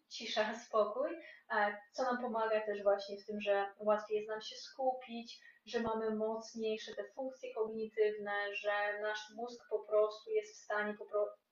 cisza, 0.10 0.56
spokój, 0.68 1.10
e, 1.50 1.78
co 1.92 2.04
nam 2.04 2.22
pomaga 2.22 2.66
też 2.66 2.84
właśnie 2.84 3.18
w 3.18 3.26
tym, 3.26 3.42
że 3.42 3.66
łatwiej 3.80 4.18
jest 4.18 4.30
nam 4.30 4.42
się 4.42 4.56
skupić, 4.56 5.40
że 5.66 5.80
mamy 5.80 6.16
mocniejsze 6.16 6.96
te 6.96 7.04
funkcje 7.16 7.54
kognitywne, 7.54 8.56
że 8.56 9.00
nasz 9.02 9.34
mózg 9.36 9.66
po 9.70 9.80
prostu 9.80 10.32
jest 10.32 10.54
w 10.56 10.64
stanie 10.64 10.98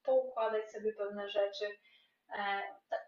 poukładać 0.04 0.72
sobie 0.72 0.94
pewne 0.94 1.30
rzeczy, 1.30 1.66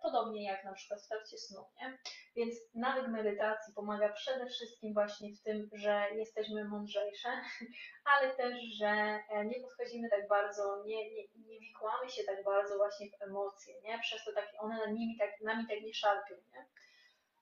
podobnie 0.04 0.44
jak 0.44 0.64
na 0.64 0.74
przykład 0.74 1.02
w 1.02 1.08
trakcie 1.08 1.38
snu, 1.38 1.66
nie? 1.82 1.98
Więc 2.36 2.56
nawyk 2.76 3.08
medytacji 3.08 3.74
pomaga 3.74 4.10
przede 4.10 4.46
wszystkim 4.46 4.94
właśnie 4.94 5.36
w 5.36 5.42
tym, 5.42 5.70
że 5.74 6.08
jesteśmy 6.16 6.66
mądrzejsze, 6.66 7.30
ale 8.14 8.36
też, 8.36 8.62
że 8.80 9.20
e, 9.30 9.46
nie 9.46 9.60
podchodzimy 9.60 10.10
tak 10.10 10.28
bardzo, 10.28 10.84
nie, 10.86 11.12
nie, 11.12 11.24
nie 11.36 11.60
wikłamy 11.60 12.10
się 12.10 12.24
tak 12.24 12.44
bardzo 12.44 12.78
właśnie 12.78 13.08
w 13.10 13.22
emocje, 13.22 13.82
nie? 13.82 14.00
Przez 14.00 14.26
to 14.26 14.34
tak 14.34 14.50
one 14.58 14.78
nami 14.78 15.18
tak, 15.20 15.42
nami 15.42 15.68
tak 15.68 15.82
nie 15.82 15.94
szarpią, 15.94 16.36
nie? 16.36 16.66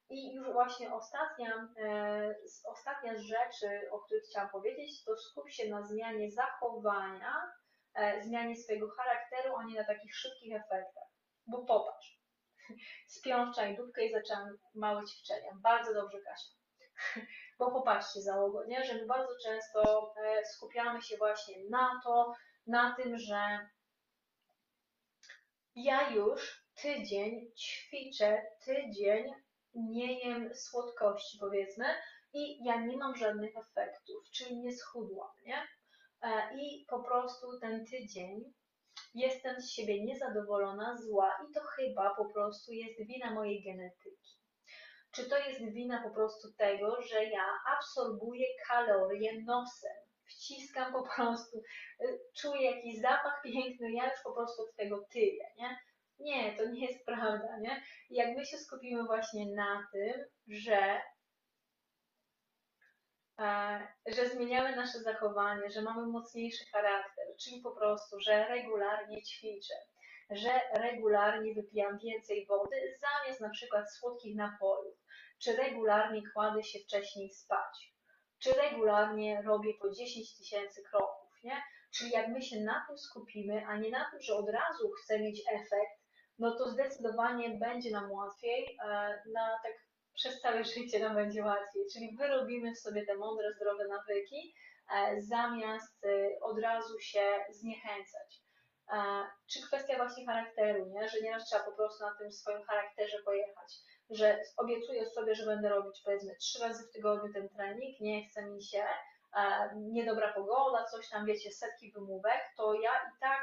I 0.09 0.33
już 0.33 0.51
właśnie 0.51 0.93
ostatnia, 0.93 1.67
e, 1.77 2.35
ostatnia 2.65 3.17
z 3.17 3.21
rzeczy, 3.21 3.91
o 3.91 3.99
których 3.99 4.23
chciałam 4.23 4.49
powiedzieć, 4.49 5.03
to 5.03 5.17
skup 5.17 5.49
się 5.49 5.69
na 5.69 5.83
zmianie 5.83 6.31
zachowania, 6.31 7.51
e, 7.93 8.23
zmianie 8.23 8.55
swojego 8.55 8.89
charakteru, 8.89 9.55
a 9.55 9.63
nie 9.63 9.75
na 9.75 9.87
takich 9.87 10.15
szybkich 10.15 10.55
efektach. 10.55 11.00
Bo 11.47 11.65
popatrz, 11.65 12.21
spiął 13.07 13.45
dupkę 13.77 14.05
i 14.05 14.11
zaczęłam 14.11 14.57
małe 14.75 15.05
ćwiczenia. 15.05 15.51
Bardzo 15.61 15.93
dobrze, 15.93 16.17
Kasia. 16.21 16.61
Bo 17.59 17.71
popatrzcie 17.71 18.21
załogo, 18.21 18.65
nie? 18.65 18.85
że 18.85 18.93
my 18.93 19.05
bardzo 19.05 19.33
często 19.43 20.13
e, 20.17 20.45
skupiamy 20.45 21.01
się 21.01 21.17
właśnie 21.17 21.55
na 21.69 22.01
to, 22.03 22.33
na 22.67 22.95
tym, 22.95 23.17
że 23.17 23.69
ja 25.75 26.09
już 26.09 26.65
tydzień 26.81 27.51
ćwiczę, 27.55 28.41
tydzień 28.65 29.33
nie 29.73 30.19
jem 30.19 30.55
słodkości, 30.55 31.37
powiedzmy, 31.39 31.85
i 32.33 32.63
ja 32.63 32.85
nie 32.85 32.97
mam 32.97 33.15
żadnych 33.15 33.57
efektów, 33.57 34.29
czyli 34.31 34.57
nie 34.57 34.73
schudłam, 34.73 35.31
nie? 35.45 35.67
E, 36.21 36.57
I 36.57 36.85
po 36.89 37.03
prostu 37.03 37.59
ten 37.59 37.85
tydzień 37.85 38.53
jestem 39.13 39.61
z 39.61 39.71
siebie 39.71 40.03
niezadowolona, 40.03 40.97
zła 40.97 41.31
i 41.49 41.53
to 41.53 41.61
chyba 41.61 42.15
po 42.15 42.25
prostu 42.25 42.71
jest 42.71 43.07
wina 43.07 43.33
mojej 43.33 43.63
genetyki. 43.63 44.41
Czy 45.11 45.29
to 45.29 45.37
jest 45.37 45.73
wina 45.73 46.03
po 46.03 46.09
prostu 46.09 46.53
tego, 46.53 47.01
że 47.01 47.25
ja 47.25 47.45
absorbuję 47.77 48.45
kalorie 48.67 49.41
nosem? 49.41 49.91
Wciskam 50.25 50.93
po 50.93 51.03
prostu, 51.15 51.57
y, 52.01 52.19
czuję 52.35 52.71
jakiś 52.71 53.01
zapach 53.01 53.41
piękny, 53.43 53.91
ja 53.91 54.05
już 54.05 54.23
po 54.23 54.33
prostu 54.33 54.61
od 54.61 54.75
tego 54.75 55.05
tyle, 55.11 55.45
nie? 55.57 55.79
Nie, 56.19 56.57
to 56.57 56.65
nie 56.65 56.87
jest 56.87 57.05
prawda, 57.05 57.59
nie? 57.59 57.81
Jak 58.09 58.37
my 58.37 58.45
się 58.45 58.57
skupimy 58.57 59.03
właśnie 59.03 59.55
na 59.55 59.87
tym, 59.93 60.25
że 60.47 61.01
że 64.07 64.29
zmieniamy 64.29 64.75
nasze 64.75 64.99
zachowanie, 64.99 65.69
że 65.69 65.81
mamy 65.81 66.07
mocniejszy 66.07 66.65
charakter, 66.71 67.25
czyli 67.43 67.61
po 67.61 67.71
prostu, 67.71 68.19
że 68.19 68.47
regularnie 68.47 69.23
ćwiczę, 69.23 69.73
że 70.31 70.61
regularnie 70.73 71.53
wypijam 71.53 71.99
więcej 71.99 72.45
wody 72.45 72.97
zamiast 72.99 73.41
na 73.41 73.49
przykład 73.49 73.93
słodkich 73.93 74.35
napojów, 74.35 74.97
czy 75.43 75.55
regularnie 75.55 76.21
kładę 76.33 76.63
się 76.63 76.79
wcześniej 76.79 77.29
spać, 77.33 77.93
czy 78.39 78.53
regularnie 78.53 79.41
robię 79.41 79.73
po 79.81 79.91
10 79.91 80.37
tysięcy 80.37 80.83
kroków, 80.91 81.31
nie? 81.43 81.61
Czyli 81.93 82.11
jak 82.11 82.27
my 82.27 82.41
się 82.41 82.61
na 82.61 82.85
tym 82.87 82.97
skupimy, 82.97 83.65
a 83.67 83.77
nie 83.77 83.89
na 83.89 84.11
tym, 84.11 84.21
że 84.21 84.35
od 84.35 84.49
razu 84.49 84.91
chcę 84.91 85.19
mieć 85.19 85.41
efekt, 85.51 86.01
no 86.39 86.57
to 86.57 86.69
zdecydowanie 86.69 87.49
będzie 87.49 87.91
nam 87.91 88.11
łatwiej, 88.11 88.77
e, 88.83 88.87
na 89.33 89.59
tak 89.63 89.90
przez 90.15 90.41
całe 90.41 90.63
życie 90.63 90.99
nam 90.99 91.15
będzie 91.15 91.43
łatwiej. 91.43 91.83
Czyli 91.93 92.17
wyrobimy 92.17 92.75
w 92.75 92.79
sobie 92.79 93.05
te 93.05 93.15
mądre, 93.15 93.53
zdrowe 93.53 93.87
nawyki, 93.87 94.55
e, 94.95 95.21
zamiast 95.21 96.05
e, 96.05 96.39
od 96.41 96.59
razu 96.59 96.99
się 96.99 97.45
zniechęcać. 97.49 98.41
Czy 99.49 99.61
kwestia 99.67 99.97
właśnie 99.97 100.25
charakteru, 100.25 100.85
nie? 100.85 101.09
że 101.09 101.21
nieraz 101.21 101.45
trzeba 101.45 101.63
po 101.63 101.71
prostu 101.71 102.03
na 102.03 102.15
tym 102.15 102.31
swoim 102.31 102.63
charakterze 102.63 103.17
pojechać, 103.25 103.73
że 104.09 104.43
obiecuję 104.57 105.05
sobie, 105.05 105.35
że 105.35 105.45
będę 105.45 105.69
robić 105.69 106.01
powiedzmy 106.05 106.35
trzy 106.35 106.59
razy 106.59 106.87
w 106.87 106.91
tygodniu 106.91 107.33
ten 107.33 107.49
trening, 107.49 107.99
nie 107.99 108.27
chce 108.27 108.45
mi 108.45 108.63
się, 108.63 108.83
niedobra 109.75 110.33
pogoda, 110.33 110.85
coś 110.85 111.09
tam, 111.09 111.25
wiecie, 111.25 111.51
setki 111.51 111.91
wymówek, 111.91 112.41
to 112.57 112.73
ja 112.73 112.91
i 112.91 113.19
tak 113.19 113.41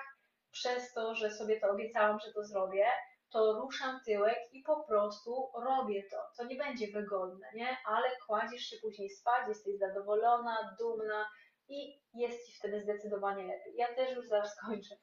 przez 0.51 0.93
to, 0.93 1.15
że 1.15 1.31
sobie 1.31 1.61
to 1.61 1.71
obiecałam, 1.71 2.19
że 2.27 2.33
to 2.33 2.45
zrobię, 2.45 2.87
to 3.33 3.53
ruszam 3.53 4.01
tyłek 4.07 4.39
i 4.53 4.63
po 4.63 4.85
prostu 4.85 5.51
robię 5.65 6.03
to. 6.11 6.17
To 6.37 6.45
nie 6.45 6.57
będzie 6.57 6.87
wygodne, 6.93 7.47
nie? 7.55 7.77
Ale 7.87 8.09
kładziesz 8.27 8.63
się 8.63 8.77
później 8.83 9.11
spać, 9.11 9.49
jesteś 9.49 9.79
zadowolona, 9.79 10.77
dumna 10.79 11.27
i 11.69 12.01
jest 12.15 12.47
ci 12.47 12.59
wtedy 12.59 12.81
zdecydowanie 12.81 13.47
lepiej. 13.47 13.75
Ja 13.77 13.95
też 13.95 14.17
już 14.17 14.29
zaraz 14.29 14.61
kończę, 14.61 14.95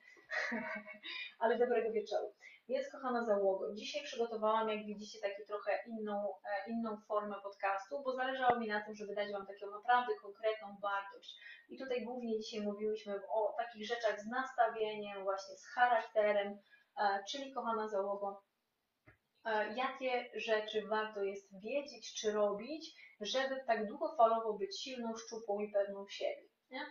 ale 1.40 1.58
dobrego 1.58 1.92
wieczoru. 1.92 2.34
Więc 2.70 2.92
kochana 2.92 3.26
załogo, 3.26 3.74
dzisiaj 3.74 4.04
przygotowałam, 4.04 4.70
jak 4.70 4.86
widzicie, 4.86 5.20
taką 5.22 5.44
trochę 5.48 5.72
inną, 5.88 6.34
e, 6.46 6.72
inną 6.72 6.98
formę 7.08 7.36
podcastu, 7.44 8.04
bo 8.04 8.16
zależało 8.16 8.60
mi 8.60 8.68
na 8.68 8.82
tym, 8.86 8.96
żeby 8.96 9.16
dać 9.16 9.32
Wam 9.32 9.46
taką 9.48 9.72
naprawdę 9.72 10.14
konkretną 10.22 10.78
wartość. 10.82 11.36
I 11.70 11.78
tutaj 11.78 12.06
głównie 12.06 12.40
dzisiaj 12.40 12.62
mówiłyśmy 12.62 13.14
o 13.30 13.56
takich 13.58 13.88
rzeczach 13.88 14.22
z 14.22 14.28
nastawieniem, 14.28 15.24
właśnie 15.24 15.58
z 15.58 15.68
charakterem, 15.68 16.58
czyli 17.30 17.54
kochana 17.54 17.88
załogo, 17.88 18.44
e, 19.46 19.76
jakie 19.76 20.30
rzeczy 20.36 20.88
warto 20.88 21.24
jest 21.24 21.62
wiedzieć 21.62 22.14
czy 22.14 22.32
robić, 22.32 22.96
żeby 23.22 23.64
tak 23.68 23.88
długofalowo 23.88 24.54
być 24.54 24.82
silną, 24.82 25.16
szczupłą 25.16 25.60
i 25.60 25.72
pewną 25.72 26.08
siebie. 26.08 26.50
Nie? 26.72 26.86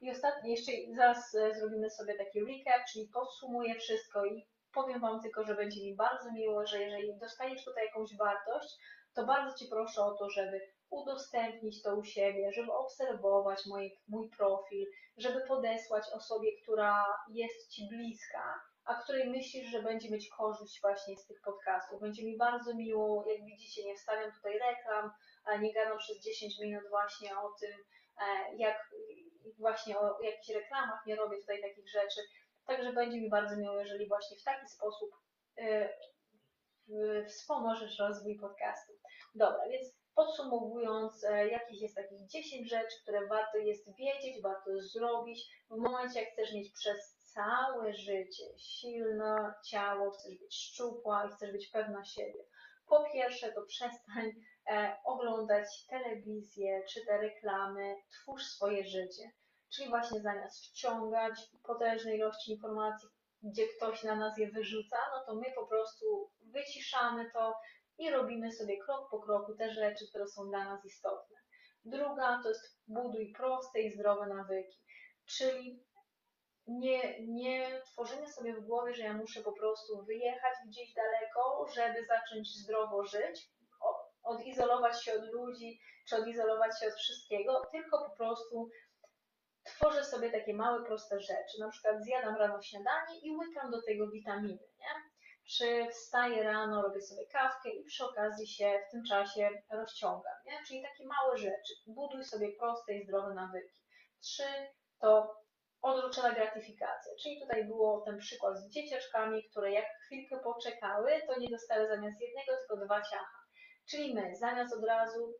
I 0.00 0.10
ostatnie, 0.10 0.50
jeszcze 0.50 0.72
zaraz 0.96 1.34
e, 1.34 1.54
zrobimy 1.54 1.90
sobie 1.90 2.14
taki 2.14 2.40
recap, 2.40 2.86
czyli 2.92 3.08
podsumuję 3.08 3.74
wszystko 3.74 4.26
i 4.26 4.46
powiem 4.74 5.00
Wam 5.00 5.22
tylko, 5.22 5.44
że 5.44 5.54
będzie 5.54 5.80
mi 5.82 5.96
bardzo 5.96 6.32
miło, 6.32 6.66
że 6.66 6.82
jeżeli 6.82 7.18
dostajesz 7.18 7.64
tutaj 7.64 7.86
jakąś 7.86 8.16
wartość, 8.16 8.76
to 9.14 9.26
bardzo 9.26 9.58
Cię 9.58 9.66
proszę 9.70 10.02
o 10.02 10.14
to, 10.14 10.30
żeby 10.30 10.60
udostępnić 10.90 11.82
to 11.82 11.96
u 11.96 12.04
siebie, 12.04 12.52
żeby 12.52 12.72
obserwować 12.72 13.66
mój, 13.66 13.98
mój 14.08 14.30
profil, 14.30 14.86
żeby 15.16 15.40
podesłać 15.40 16.04
osobie, 16.12 16.48
która 16.62 17.04
jest 17.28 17.70
Ci 17.70 17.88
bliska, 17.88 18.60
a 18.88 18.94
której 18.94 19.30
myślisz, 19.30 19.70
że 19.70 19.82
będzie 19.82 20.10
mieć 20.10 20.28
korzyść 20.28 20.80
właśnie 20.80 21.16
z 21.16 21.26
tych 21.26 21.40
podcastów. 21.44 22.00
Będzie 22.00 22.24
mi 22.24 22.36
bardzo 22.36 22.74
miło, 22.74 23.24
jak 23.28 23.44
widzicie, 23.44 23.84
nie 23.84 23.96
wstawiam 23.96 24.32
tutaj 24.32 24.58
reklam, 24.58 25.10
nie 25.60 25.72
gadam 25.72 25.98
przez 25.98 26.20
10 26.20 26.60
minut 26.60 26.88
właśnie 26.88 27.38
o 27.38 27.50
tym, 27.60 27.72
e, 28.20 28.56
jak 28.56 28.90
właśnie 29.58 29.98
o 29.98 30.20
jakichś 30.22 30.48
reklamach, 30.48 31.06
nie 31.06 31.16
robię 31.16 31.36
tutaj 31.40 31.62
takich 31.62 31.90
rzeczy. 31.90 32.20
Także 32.66 32.92
będzie 32.92 33.20
mi 33.20 33.30
bardzo 33.30 33.56
miło, 33.56 33.78
jeżeli 33.78 34.08
właśnie 34.08 34.36
w 34.36 34.44
taki 34.44 34.68
sposób 34.68 35.10
yy, 35.56 37.26
wspomożesz 37.26 37.98
rozwój 37.98 38.38
podcastu. 38.38 38.92
Dobra, 39.34 39.68
więc 39.68 39.94
podsumowując, 40.14 41.24
e, 41.24 41.48
jakich 41.48 41.82
jest 41.82 41.94
takich 41.96 42.26
10 42.26 42.70
rzeczy, 42.70 42.96
które 43.02 43.26
warto 43.26 43.58
jest 43.58 43.96
wiedzieć, 43.96 44.42
warto 44.42 44.80
zrobić 44.80 45.48
w 45.70 45.76
momencie, 45.76 46.20
jak 46.20 46.32
chcesz 46.32 46.52
mieć 46.52 46.72
przez 46.72 47.17
całe 47.38 47.94
życie 47.94 48.44
silne 48.56 49.54
ciało, 49.64 50.10
chcesz 50.10 50.38
być 50.38 50.54
szczupła 50.54 51.24
i 51.24 51.32
chcesz 51.32 51.52
być 51.52 51.70
pewna 51.70 52.04
siebie. 52.04 52.44
Po 52.88 53.04
pierwsze, 53.12 53.52
to 53.52 53.62
przestań 53.62 54.32
e, 54.66 54.96
oglądać 55.04 55.86
telewizję 55.86 56.82
czy 56.88 57.06
te 57.06 57.18
reklamy, 57.18 57.96
twórz 58.10 58.42
swoje 58.42 58.84
życie. 58.84 59.30
Czyli 59.74 59.88
właśnie 59.88 60.20
zamiast 60.20 60.64
wciągać 60.64 61.40
potężnej 61.66 62.16
ilości 62.16 62.52
informacji, 62.52 63.08
gdzie 63.42 63.68
ktoś 63.68 64.02
na 64.02 64.16
nas 64.16 64.38
je 64.38 64.50
wyrzuca, 64.50 64.96
no 65.14 65.24
to 65.26 65.34
my 65.34 65.52
po 65.54 65.66
prostu 65.66 66.30
wyciszamy 66.40 67.30
to 67.30 67.54
i 67.98 68.10
robimy 68.10 68.52
sobie 68.52 68.78
krok 68.84 69.10
po 69.10 69.20
kroku 69.20 69.54
te 69.54 69.72
rzeczy, 69.72 70.08
które 70.08 70.26
są 70.26 70.48
dla 70.48 70.64
nas 70.64 70.84
istotne. 70.84 71.36
Druga 71.84 72.40
to 72.42 72.48
jest 72.48 72.78
buduj 72.88 73.32
proste 73.36 73.80
i 73.80 73.94
zdrowe 73.94 74.26
nawyki, 74.26 74.78
czyli 75.26 75.87
nie, 76.68 77.26
nie 77.26 77.82
tworzymy 77.84 78.28
sobie 78.28 78.54
w 78.54 78.66
głowie, 78.66 78.94
że 78.94 79.02
ja 79.02 79.12
muszę 79.12 79.42
po 79.42 79.52
prostu 79.52 80.04
wyjechać 80.04 80.54
gdzieś 80.66 80.94
daleko, 80.94 81.66
żeby 81.74 82.04
zacząć 82.04 82.48
zdrowo 82.48 83.04
żyć, 83.04 83.50
odizolować 84.22 85.04
się 85.04 85.12
od 85.12 85.32
ludzi, 85.32 85.80
czy 86.08 86.16
odizolować 86.16 86.80
się 86.80 86.86
od 86.86 86.94
wszystkiego, 86.94 87.66
tylko 87.72 87.98
po 88.10 88.16
prostu 88.16 88.70
tworzę 89.64 90.04
sobie 90.04 90.30
takie 90.30 90.54
małe, 90.54 90.84
proste 90.84 91.20
rzeczy. 91.20 91.60
Na 91.60 91.70
przykład 91.70 92.02
zjadam 92.02 92.36
rano 92.36 92.62
śniadanie 92.62 93.20
i 93.22 93.36
łykam 93.36 93.70
do 93.70 93.82
tego 93.82 94.08
witaminy, 94.08 94.68
nie? 94.78 95.02
Czy 95.50 95.88
wstaję 95.90 96.42
rano, 96.42 96.82
robię 96.82 97.00
sobie 97.00 97.26
kawkę 97.26 97.70
i 97.70 97.84
przy 97.84 98.04
okazji 98.04 98.46
się 98.46 98.82
w 98.88 98.90
tym 98.90 99.04
czasie 99.04 99.50
rozciągam, 99.70 100.36
nie? 100.46 100.52
Czyli 100.66 100.82
takie 100.82 101.06
małe 101.06 101.38
rzeczy. 101.38 101.74
Buduj 101.86 102.24
sobie 102.24 102.52
proste 102.52 102.94
i 102.94 103.04
zdrowe 103.04 103.34
nawyki. 103.34 103.82
Trzy 104.20 104.44
to 104.98 105.36
odroczona 105.82 106.32
gratyfikacja. 106.32 107.12
Czyli 107.22 107.40
tutaj 107.40 107.64
było 107.64 108.00
ten 108.00 108.18
przykład 108.18 108.58
z 108.58 108.70
dzieciaczkami, 108.70 109.44
które 109.50 109.72
jak 109.72 109.86
chwilkę 110.06 110.38
poczekały, 110.38 111.12
to 111.26 111.40
nie 111.40 111.48
dostały 111.48 111.88
zamiast 111.88 112.20
jednego, 112.20 112.52
tylko 112.58 112.84
dwa 112.84 113.02
ciacha. 113.02 113.38
Czyli 113.90 114.14
my 114.14 114.36
zamiast 114.36 114.74
od 114.74 114.84
razu, 114.84 115.34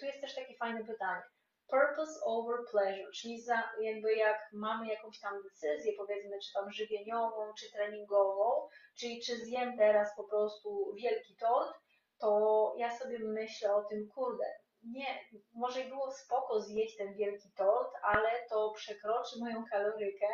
tu 0.00 0.06
jest 0.06 0.20
też 0.20 0.34
takie 0.34 0.56
fajne 0.56 0.84
pytanie, 0.84 1.22
purpose 1.68 2.20
over 2.24 2.58
pleasure, 2.70 3.10
czyli 3.14 3.42
za, 3.42 3.62
jakby 3.80 4.14
jak 4.14 4.38
mamy 4.52 4.86
jakąś 4.86 5.20
tam 5.20 5.42
decyzję, 5.42 5.92
powiedzmy, 5.96 6.38
czy 6.38 6.52
tam 6.52 6.72
żywieniową, 6.72 7.52
czy 7.58 7.72
treningową, 7.72 8.68
czyli 8.98 9.20
czy 9.22 9.36
zjem 9.36 9.78
teraz 9.78 10.16
po 10.16 10.24
prostu 10.24 10.94
wielki 11.02 11.36
tort, 11.36 11.72
to 12.18 12.72
ja 12.76 12.98
sobie 12.98 13.18
myślę 13.18 13.74
o 13.74 13.84
tym, 13.84 14.08
kurde, 14.14 14.44
nie, 14.82 15.24
może 15.54 15.84
było 15.84 16.10
spoko 16.12 16.60
zjeść 16.60 16.96
ten 16.96 17.14
wielki 17.14 17.50
tort, 17.56 17.94
ale 18.02 18.30
to 18.48 18.72
przekroczy 18.76 19.38
moją 19.40 19.64
kalorykę, 19.64 20.26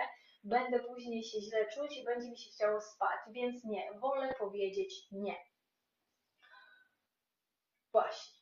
będę 0.44 0.80
później 0.80 1.24
się 1.24 1.40
źle 1.40 1.66
czuć 1.66 1.96
i 1.96 2.04
będzie 2.04 2.30
mi 2.30 2.38
się 2.38 2.50
chciało 2.50 2.80
spać, 2.80 3.20
więc 3.28 3.64
nie, 3.64 3.92
wolę 4.00 4.34
powiedzieć 4.38 5.06
nie. 5.12 5.36
Właśnie. 7.92 8.38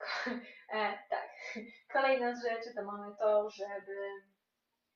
e, 0.74 0.98
tak. 1.10 1.30
Kolejna 1.92 2.34
z 2.34 2.42
rzeczy 2.42 2.74
to 2.74 2.82
mamy 2.84 3.16
to, 3.16 3.50
żeby 3.50 4.22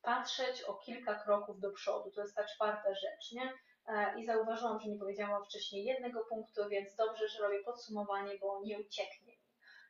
patrzeć 0.03 0.63
o 0.63 0.75
kilka 0.75 1.15
kroków 1.15 1.61
do 1.61 1.73
przodu. 1.73 2.11
To 2.11 2.21
jest 2.21 2.37
ta 2.37 2.45
czwarta 2.45 2.95
rzecz, 2.95 3.33
nie? 3.33 3.53
E, 3.89 4.21
I 4.21 4.25
zauważyłam, 4.25 4.81
że 4.81 4.89
nie 4.89 4.99
powiedziałam 4.99 5.45
wcześniej 5.45 5.85
jednego 5.85 6.25
punktu, 6.25 6.69
więc 6.69 6.95
dobrze, 6.95 7.29
że 7.29 7.43
robię 7.43 7.63
podsumowanie, 7.65 8.39
bo 8.41 8.61
nie 8.65 8.79
ucieknie. 8.79 9.36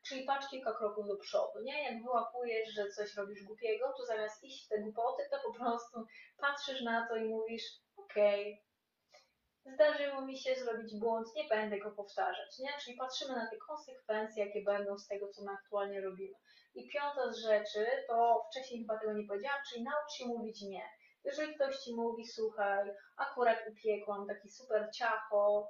Czyli 0.08 0.24
patrz 0.24 0.48
kilka 0.48 0.74
kroków 0.74 1.06
do 1.06 1.16
przodu, 1.16 1.62
nie? 1.62 1.82
Jak 1.82 2.02
wyłapujesz, 2.02 2.68
że 2.68 2.90
coś 2.90 3.14
robisz 3.14 3.44
głupiego, 3.44 3.94
to 3.96 4.06
zamiast 4.06 4.44
iść 4.44 4.66
w 4.66 4.68
te 4.68 4.78
głupoty, 4.78 5.22
to 5.30 5.38
po 5.40 5.52
prostu 5.58 6.06
patrzysz 6.36 6.82
na 6.82 7.08
to 7.08 7.16
i 7.16 7.24
mówisz, 7.24 7.64
okej, 7.96 8.52
okay, 8.52 9.74
zdarzyło 9.74 10.20
mi 10.20 10.38
się 10.38 10.54
zrobić 10.54 11.00
błąd, 11.00 11.34
nie 11.34 11.44
będę 11.48 11.78
go 11.78 11.90
powtarzać, 11.90 12.58
nie? 12.58 12.68
Czyli 12.84 12.96
patrzymy 12.96 13.34
na 13.34 13.50
te 13.50 13.56
konsekwencje, 13.56 14.46
jakie 14.46 14.62
będą 14.62 14.98
z 14.98 15.06
tego, 15.06 15.28
co 15.28 15.44
my 15.44 15.52
aktualnie 15.52 16.00
robimy. 16.00 16.36
I 16.74 16.88
piąta 16.88 17.32
z 17.32 17.38
rzeczy, 17.38 17.86
to 18.08 18.46
wcześniej 18.50 18.80
chyba 18.80 18.98
tego 18.98 19.12
nie 19.12 19.26
powiedziałam, 19.26 19.60
czyli 19.70 19.84
naucz 19.84 20.12
się 20.12 20.26
mówić 20.26 20.62
nie. 20.62 20.82
Jeżeli 21.24 21.54
ktoś 21.54 21.76
ci 21.76 21.94
mówi, 21.94 22.26
słuchaj, 22.26 22.90
akurat 23.16 23.58
upiekłam 23.68 24.26
taki 24.26 24.50
super 24.50 24.88
ciacho, 24.94 25.68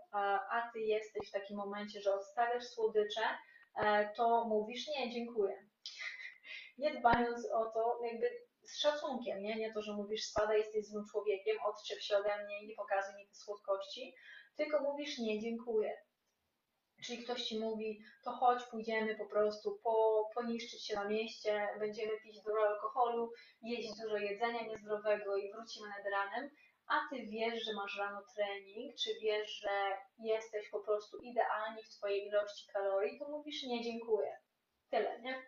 a 0.50 0.70
ty 0.72 0.80
jesteś 0.80 1.28
w 1.28 1.32
takim 1.32 1.56
momencie, 1.56 2.00
że 2.00 2.14
odstawiasz 2.14 2.64
słodycze, 2.64 3.20
to 4.16 4.44
mówisz 4.44 4.88
nie, 4.88 5.10
dziękuję. 5.10 5.66
Nie 6.78 7.00
dbając 7.00 7.50
o 7.50 7.64
to, 7.64 8.00
jakby 8.04 8.30
z 8.62 8.78
szacunkiem, 8.78 9.42
nie? 9.42 9.56
Nie 9.56 9.72
to, 9.72 9.82
że 9.82 9.92
mówisz 9.92 10.24
spada, 10.24 10.54
jesteś 10.54 10.86
złym 10.86 11.04
człowiekiem, 11.10 11.56
odczep 11.64 12.00
się 12.00 12.16
ode 12.16 12.44
mnie 12.44 12.62
i 12.62 12.66
nie 12.66 12.74
pokazuj 12.74 13.14
mi 13.14 13.28
te 13.28 13.34
słodkości, 13.34 14.14
tylko 14.56 14.80
mówisz 14.80 15.18
nie, 15.18 15.40
dziękuję. 15.40 15.96
Czyli 17.04 17.24
ktoś 17.24 17.42
ci 17.42 17.58
mówi, 17.58 18.02
to 18.24 18.30
chodź, 18.30 18.62
pójdziemy 18.64 19.14
po 19.14 19.26
prostu 19.26 19.78
po, 19.84 20.28
poniszczyć 20.34 20.86
się 20.86 20.94
na 20.94 21.08
mieście, 21.08 21.68
będziemy 21.78 22.20
pić 22.20 22.42
dużo 22.42 22.68
alkoholu, 22.68 23.32
jeść 23.62 23.88
dużo 24.02 24.16
jedzenia 24.16 24.62
niezdrowego 24.66 25.36
i 25.36 25.52
wrócimy 25.52 25.88
nad 25.88 26.06
ranem, 26.12 26.50
a 26.88 27.00
ty 27.10 27.26
wiesz, 27.26 27.64
że 27.64 27.72
masz 27.72 27.98
rano 27.98 28.22
trening, 28.34 28.94
czy 29.04 29.10
wiesz, 29.22 29.60
że 29.60 29.96
jesteś 30.18 30.68
po 30.70 30.80
prostu 30.80 31.18
idealnie 31.18 31.82
w 31.82 31.88
twojej 31.88 32.26
ilości 32.26 32.66
kalorii, 32.72 33.18
to 33.18 33.28
mówisz 33.28 33.62
nie, 33.62 33.82
dziękuję. 33.82 34.36
Tyle, 34.90 35.20
nie? 35.22 35.42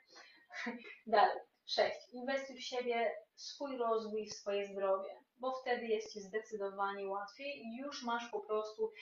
Dalej. 1.07 1.41
6. 1.67 1.97
Inwestuj 2.13 2.57
w 2.57 2.65
siebie, 2.65 3.17
swój 3.35 3.77
rozwój, 3.77 4.27
w 4.27 4.35
swoje 4.35 4.67
zdrowie, 4.67 5.11
bo 5.39 5.53
wtedy 5.53 5.87
jest 5.87 6.13
Ci 6.13 6.21
zdecydowanie 6.21 7.09
łatwiej 7.09 7.63
i 7.63 7.77
już 7.77 8.03
masz 8.03 8.31
po 8.31 8.41
prostu. 8.41 8.93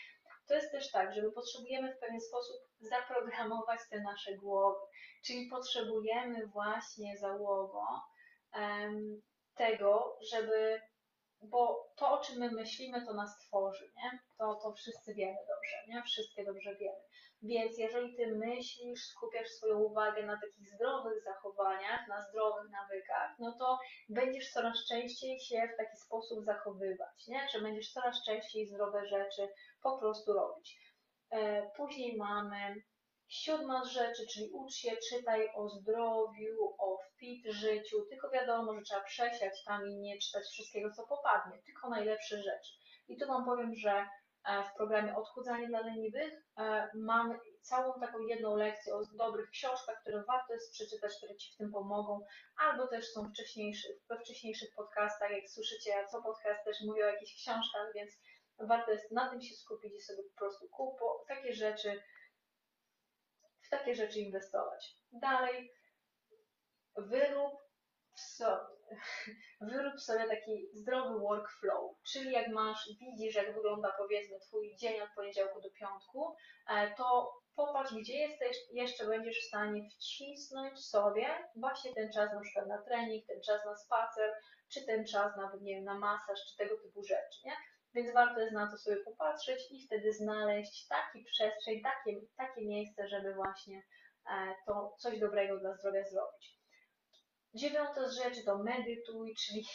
To 0.48 0.54
jest 0.54 0.72
też 0.72 0.90
tak, 0.90 1.14
że 1.14 1.22
my 1.22 1.32
potrzebujemy 1.32 1.94
w 1.94 1.98
pewien 1.98 2.20
sposób 2.20 2.56
zaprogramować 2.80 3.80
te 3.90 4.00
nasze 4.00 4.34
głowy, 4.34 4.78
czyli 5.24 5.48
potrzebujemy 5.50 6.46
właśnie 6.46 7.16
załogo 7.16 7.86
um, 8.54 9.22
tego, 9.54 10.18
żeby 10.32 10.80
bo 11.42 11.92
to, 11.96 12.20
o 12.20 12.24
czym 12.24 12.38
my 12.38 12.50
myślimy, 12.50 13.06
to 13.06 13.14
nas 13.14 13.38
tworzy, 13.38 13.92
nie? 13.96 14.18
To, 14.38 14.54
to 14.54 14.72
wszyscy 14.72 15.14
wiemy 15.14 15.38
dobrze, 15.48 15.76
nie? 15.88 16.02
Wszystkie 16.02 16.44
dobrze 16.44 16.76
wiemy. 16.76 17.00
Więc 17.42 17.78
jeżeli 17.78 18.16
ty 18.16 18.26
myślisz, 18.26 19.06
skupiasz 19.06 19.48
swoją 19.48 19.78
uwagę 19.78 20.26
na 20.26 20.40
takich 20.40 20.68
zdrowych 20.68 21.24
zachowaniach, 21.24 22.08
na 22.08 22.22
zdrowych 22.22 22.70
nawykach, 22.70 23.38
no 23.38 23.56
to 23.58 23.78
będziesz 24.08 24.52
coraz 24.52 24.86
częściej 24.88 25.40
się 25.40 25.68
w 25.74 25.76
taki 25.76 25.96
sposób 25.96 26.44
zachowywać, 26.44 27.26
nie? 27.28 27.46
Czy 27.52 27.62
będziesz 27.62 27.92
coraz 27.92 28.24
częściej 28.24 28.66
zdrowe 28.66 29.06
rzeczy 29.06 29.48
po 29.82 29.98
prostu 29.98 30.32
robić. 30.32 30.78
E, 31.30 31.70
później 31.76 32.16
mamy 32.16 32.74
Siódma 33.28 33.84
z 33.84 33.88
rzeczy, 33.88 34.26
czyli 34.26 34.50
ucz 34.50 34.74
się, 34.74 34.96
czytaj 35.10 35.48
o 35.54 35.68
zdrowiu, 35.68 36.74
o 36.78 36.98
fit 37.18 37.46
życiu, 37.46 38.06
tylko 38.10 38.30
wiadomo, 38.30 38.74
że 38.74 38.82
trzeba 38.82 39.04
przesiać 39.04 39.64
tam 39.64 39.88
i 39.88 39.96
nie 39.96 40.18
czytać 40.18 40.44
wszystkiego, 40.44 40.90
co 40.92 41.06
popadnie, 41.06 41.58
tylko 41.66 41.88
najlepsze 41.88 42.36
rzeczy. 42.42 42.72
I 43.08 43.16
tu 43.16 43.26
Wam 43.26 43.44
powiem, 43.44 43.74
że 43.74 44.06
e, 44.44 44.64
w 44.64 44.74
programie 44.76 45.16
Odchudzanie 45.16 45.68
dla 45.68 45.80
leniwych 45.80 46.32
e, 46.58 46.88
mam 46.94 47.38
całą 47.60 48.00
taką 48.00 48.18
jedną 48.18 48.56
lekcję 48.56 48.94
o 48.94 49.02
dobrych 49.12 49.50
książkach, 49.50 50.00
które 50.00 50.24
warto 50.24 50.52
jest 50.52 50.72
przeczytać, 50.72 51.16
które 51.16 51.36
Ci 51.36 51.54
w 51.54 51.56
tym 51.56 51.72
pomogą, 51.72 52.20
albo 52.58 52.86
też 52.86 53.12
są 53.12 53.28
wcześniejszych, 53.28 53.96
we 54.08 54.18
wcześniejszych 54.18 54.74
podcastach, 54.74 55.30
jak 55.30 55.50
słyszycie, 55.50 55.92
co 56.10 56.22
podcast 56.22 56.64
też 56.64 56.80
mówi 56.80 57.02
o 57.02 57.06
jakichś 57.06 57.34
książkach, 57.34 57.92
więc 57.94 58.12
warto 58.58 58.90
jest 58.90 59.10
na 59.10 59.30
tym 59.30 59.40
się 59.40 59.54
skupić 59.54 59.94
i 59.94 60.00
sobie 60.00 60.22
po 60.22 60.38
prostu 60.38 60.68
kupo, 60.68 61.24
takie 61.28 61.52
rzeczy, 61.52 62.02
w 63.66 63.70
takie 63.70 63.94
rzeczy 63.94 64.20
inwestować. 64.20 64.96
Dalej, 65.12 65.72
wyrób 66.96 67.52
sobie, 68.14 68.76
wyrób 69.70 70.00
sobie 70.00 70.28
taki 70.28 70.68
zdrowy 70.72 71.20
workflow, 71.20 71.96
czyli 72.12 72.32
jak 72.32 72.48
masz, 72.48 72.90
widzisz 73.00 73.34
jak 73.34 73.54
wygląda 73.54 73.92
powiedzmy 73.98 74.40
Twój 74.40 74.76
dzień 74.76 75.00
od 75.00 75.08
poniedziałku 75.16 75.60
do 75.60 75.70
piątku, 75.70 76.36
e, 76.68 76.94
to 76.94 77.32
popatrz 77.56 77.94
gdzie 77.94 78.18
jesteś, 78.18 78.56
jeszcze 78.72 79.06
będziesz 79.06 79.38
w 79.38 79.48
stanie 79.48 79.88
wcisnąć 79.90 80.84
sobie 80.84 81.26
właśnie 81.56 81.94
ten 81.94 82.12
czas 82.12 82.32
na 82.32 82.40
przykład 82.40 82.66
na 82.66 82.82
trening, 82.82 83.26
ten 83.26 83.42
czas 83.42 83.64
na 83.64 83.76
spacer, 83.76 84.32
czy 84.72 84.86
ten 84.86 85.06
czas 85.06 85.36
nawet, 85.36 85.62
nie 85.62 85.74
wiem, 85.74 85.84
na 85.84 85.98
masaż, 85.98 86.40
czy 86.50 86.56
tego 86.56 86.76
typu 86.82 87.02
rzeczy, 87.02 87.38
nie? 87.44 87.56
Więc 87.96 88.12
warto 88.12 88.40
jest 88.40 88.52
na 88.52 88.70
to 88.70 88.78
sobie 88.78 88.96
popatrzeć 88.96 89.60
i 89.70 89.86
wtedy 89.86 90.12
znaleźć 90.12 90.86
taki 90.88 91.24
przestrzeń, 91.24 91.82
takie, 91.82 92.20
takie 92.36 92.66
miejsce, 92.66 93.08
żeby 93.08 93.34
właśnie 93.34 93.82
e, 94.30 94.54
to 94.66 94.94
coś 94.98 95.18
dobrego 95.20 95.58
dla 95.58 95.74
zdrowia 95.74 96.04
zrobić. 96.04 96.56
Dziewiąta 97.54 98.08
z 98.08 98.16
rzeczy 98.16 98.44
to 98.44 98.58
medytuj, 98.58 99.34
czyli 99.42 99.66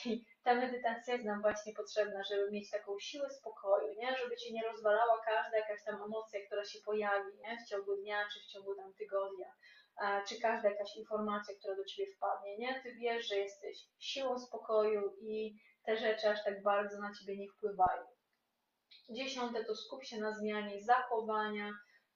ta 0.43 0.53
medytacja 0.55 1.13
jest 1.13 1.25
nam 1.25 1.41
właśnie 1.41 1.73
potrzebna, 1.73 2.23
żeby 2.23 2.51
mieć 2.51 2.71
taką 2.71 2.99
siłę 2.99 3.29
spokoju, 3.29 3.93
nie? 3.97 4.17
żeby 4.17 4.38
cię 4.38 4.53
nie 4.53 4.63
rozwalała 4.63 5.21
każda 5.25 5.57
jakaś 5.57 5.84
tam 5.84 6.03
emocja, 6.03 6.39
która 6.45 6.65
się 6.65 6.79
pojawi 6.86 7.31
nie? 7.38 7.57
w 7.65 7.69
ciągu 7.69 7.95
dnia 7.95 8.27
czy 8.34 8.39
w 8.39 8.45
ciągu 8.45 8.75
tam 8.75 8.93
tygodnia, 8.93 9.51
czy 10.27 10.41
każda 10.41 10.69
jakaś 10.69 10.95
informacja, 10.95 11.55
która 11.55 11.75
do 11.75 11.86
ciebie 11.86 12.12
wpadnie. 12.15 12.57
Nie? 12.57 12.81
Ty 12.84 12.93
wiesz, 12.95 13.27
że 13.27 13.36
jesteś 13.36 13.77
siłą 13.99 14.39
spokoju 14.39 15.15
i 15.21 15.55
te 15.85 15.97
rzeczy 15.97 16.29
aż 16.29 16.43
tak 16.43 16.63
bardzo 16.63 16.99
na 16.99 17.11
ciebie 17.13 17.37
nie 17.37 17.47
wpływają. 17.49 18.03
Dziesiąte 19.09 19.65
to 19.65 19.75
skup 19.75 20.03
się 20.03 20.17
na 20.17 20.33
zmianie 20.33 20.83
zachowania, 20.83 21.71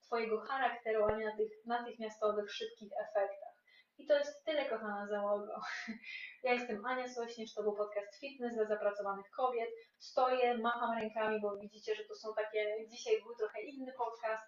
twojego 0.06 0.40
charakteru, 0.40 1.04
a 1.04 1.16
nie 1.16 1.24
na 1.24 1.36
tych 1.36 1.50
natychmiastowych, 1.66 2.52
szybkich 2.52 2.92
efektach. 2.92 3.56
I 3.98 4.06
to 4.06 4.18
jest 4.18 4.44
tyle, 4.44 4.64
kochana 4.64 5.06
załogo. 5.06 5.60
Ja 6.42 6.54
jestem 6.54 6.86
Ania 6.86 7.08
Sośnierz, 7.08 7.54
to 7.54 7.62
był 7.62 7.76
podcast 7.76 8.20
Fitness 8.20 8.54
dla 8.54 8.64
zapracowanych 8.64 9.30
kobiet. 9.36 9.70
Stoję, 9.98 10.58
macham 10.58 10.98
rękami, 10.98 11.40
bo 11.40 11.56
widzicie, 11.56 11.94
że 11.94 12.04
to 12.04 12.14
są 12.14 12.34
takie, 12.34 12.86
dzisiaj 12.88 13.22
był 13.22 13.34
trochę 13.34 13.62
inny 13.62 13.92
podcast. 13.92 14.44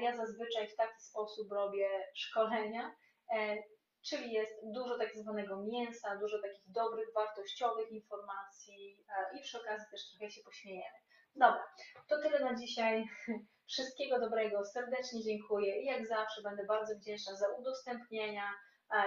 Ja 0.00 0.16
zazwyczaj 0.16 0.68
w 0.68 0.76
taki 0.76 1.02
sposób 1.02 1.52
robię 1.52 1.88
szkolenia, 2.14 2.94
e, 3.34 3.56
czyli 4.10 4.32
jest 4.32 4.52
dużo 4.62 4.98
tak 4.98 5.16
zwanego 5.16 5.62
mięsa, 5.62 6.16
dużo 6.16 6.42
takich 6.42 6.70
dobrych, 6.72 7.08
wartościowych 7.14 7.92
informacji 7.92 9.04
e, 9.08 9.38
i 9.38 9.42
przy 9.42 9.60
okazji 9.60 9.86
też 9.90 10.00
trochę 10.10 10.30
się 10.30 10.42
pośmiejemy. 10.42 10.98
Dobra, 11.34 11.64
to 12.08 12.22
tyle 12.22 12.40
na 12.40 12.54
dzisiaj. 12.54 13.04
Wszystkiego 13.72 14.20
dobrego, 14.20 14.64
serdecznie 14.64 15.22
dziękuję 15.22 15.82
i 15.82 15.84
jak 15.84 16.06
zawsze 16.06 16.42
będę 16.42 16.64
bardzo 16.66 16.94
wdzięczna 16.94 17.36
za 17.36 17.48
udostępnienia. 17.48 18.50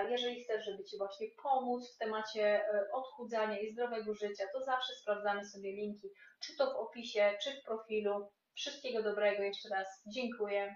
Jeżeli 0.10 0.44
chcesz, 0.44 0.66
żeby 0.66 0.84
Ci 0.84 0.98
właśnie 0.98 1.28
pomóc 1.44 1.96
w 1.96 1.98
temacie 1.98 2.44
e, 2.44 2.92
odchudzania 2.92 3.60
i 3.60 3.72
zdrowego 3.74 4.14
życia, 4.14 4.44
to 4.54 4.64
zawsze 4.64 4.94
sprawdzamy 4.94 5.46
sobie 5.46 5.72
linki, 5.72 6.10
czy 6.40 6.58
to 6.58 6.74
w 6.74 6.76
opisie, 6.76 7.38
czy 7.44 7.52
w 7.52 7.64
profilu. 7.64 8.32
Wszystkiego 8.56 9.04
dobrego 9.04 9.44
jeszcze 9.44 9.70
raz 9.70 9.88
dziękuję. 10.08 10.76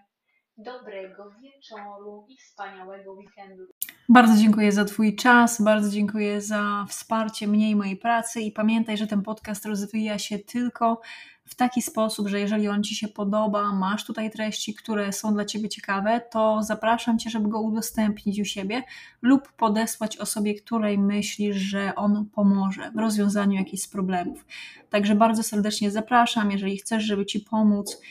Dobrego 0.58 1.32
wieczoru 1.32 2.26
i 2.30 2.38
wspaniałego 2.38 3.14
weekendu. 3.14 3.64
Bardzo 4.10 4.38
dziękuję 4.38 4.72
za 4.72 4.86
Twój 4.86 5.16
czas, 5.16 5.62
bardzo 5.62 5.90
dziękuję 5.90 6.42
za 6.42 6.86
wsparcie 6.90 7.48
mnie 7.48 7.70
i 7.70 7.76
mojej 7.76 7.98
pracy 7.98 8.42
i 8.42 8.52
pamiętaj, 8.52 8.98
że 8.98 9.08
ten 9.08 9.22
podcast 9.22 9.66
rozwija 9.66 10.20
się 10.20 10.40
tylko 10.40 11.02
w 11.46 11.56
taki 11.56 11.82
sposób, 11.82 12.28
że 12.28 12.40
jeżeli 12.40 12.68
on 12.68 12.84
Ci 12.84 12.96
się 12.96 13.08
podoba, 13.08 13.72
masz 13.74 14.06
tutaj 14.06 14.32
treści, 14.32 14.74
które 14.74 15.14
są 15.14 15.34
dla 15.34 15.46
Ciebie 15.46 15.70
ciekawe, 15.70 16.22
to 16.32 16.64
zapraszam 16.64 17.20
Cię, 17.20 17.30
żeby 17.30 17.50
go 17.50 17.62
udostępnić 17.62 18.40
u 18.40 18.46
siebie 18.46 18.84
lub 19.22 19.52
podesłać 19.52 20.18
osobie, 20.18 20.56
której 20.56 20.98
myślisz, 20.98 21.56
że 21.56 21.96
on 21.96 22.26
pomoże 22.26 22.92
w 22.96 23.00
rozwiązaniu 23.00 23.54
jakichś 23.54 23.88
problemów. 23.88 24.46
Także 24.90 25.16
bardzo 25.16 25.44
serdecznie 25.44 25.92
zapraszam, 25.92 26.52
jeżeli 26.52 26.78
chcesz, 26.78 27.04
żeby 27.04 27.26
Ci 27.26 27.40
pomóc, 27.40 28.02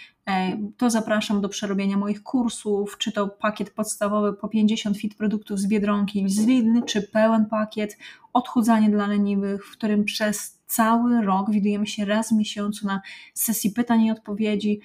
to 0.77 0.91
zapraszam 0.91 1.41
do 1.41 1.49
przerobienia 1.49 1.97
moich 1.97 2.23
kursów, 2.23 2.99
czy 2.99 3.13
to 3.13 3.29
pakiet 3.29 3.71
podstawowy 3.71 4.33
po 4.33 4.49
50 4.49 4.99
fit 4.99 5.15
produktów 5.15 5.59
z 5.59 5.67
Biedronki 5.67 6.29
z 6.29 6.47
Lidl, 6.47 6.83
czy 6.87 7.03
pełen 7.03 7.47
pakiet 7.47 7.99
odchudzanie 8.33 8.91
dla 8.91 9.07
leniwych, 9.07 9.67
w 9.67 9.73
którym 9.73 10.05
przez 10.05 10.61
cały 10.67 11.23
rok 11.23 11.51
widujemy 11.51 11.87
się 11.87 12.05
raz 12.05 12.29
w 12.29 12.37
miesiącu 12.37 12.87
na 12.87 13.01
sesji 13.35 13.71
pytań 13.71 14.03
i 14.03 14.11
odpowiedzi. 14.11 14.81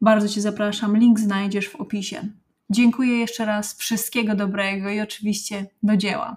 Bardzo 0.00 0.28
Cię 0.28 0.40
zapraszam, 0.40 0.96
link 0.96 1.20
znajdziesz 1.20 1.68
w 1.68 1.76
opisie. 1.76 2.28
Dziękuję 2.70 3.18
jeszcze 3.18 3.44
raz, 3.44 3.76
wszystkiego 3.76 4.34
dobrego 4.34 4.90
i 4.90 5.00
oczywiście 5.00 5.66
do 5.82 5.96
dzieła. 5.96 6.36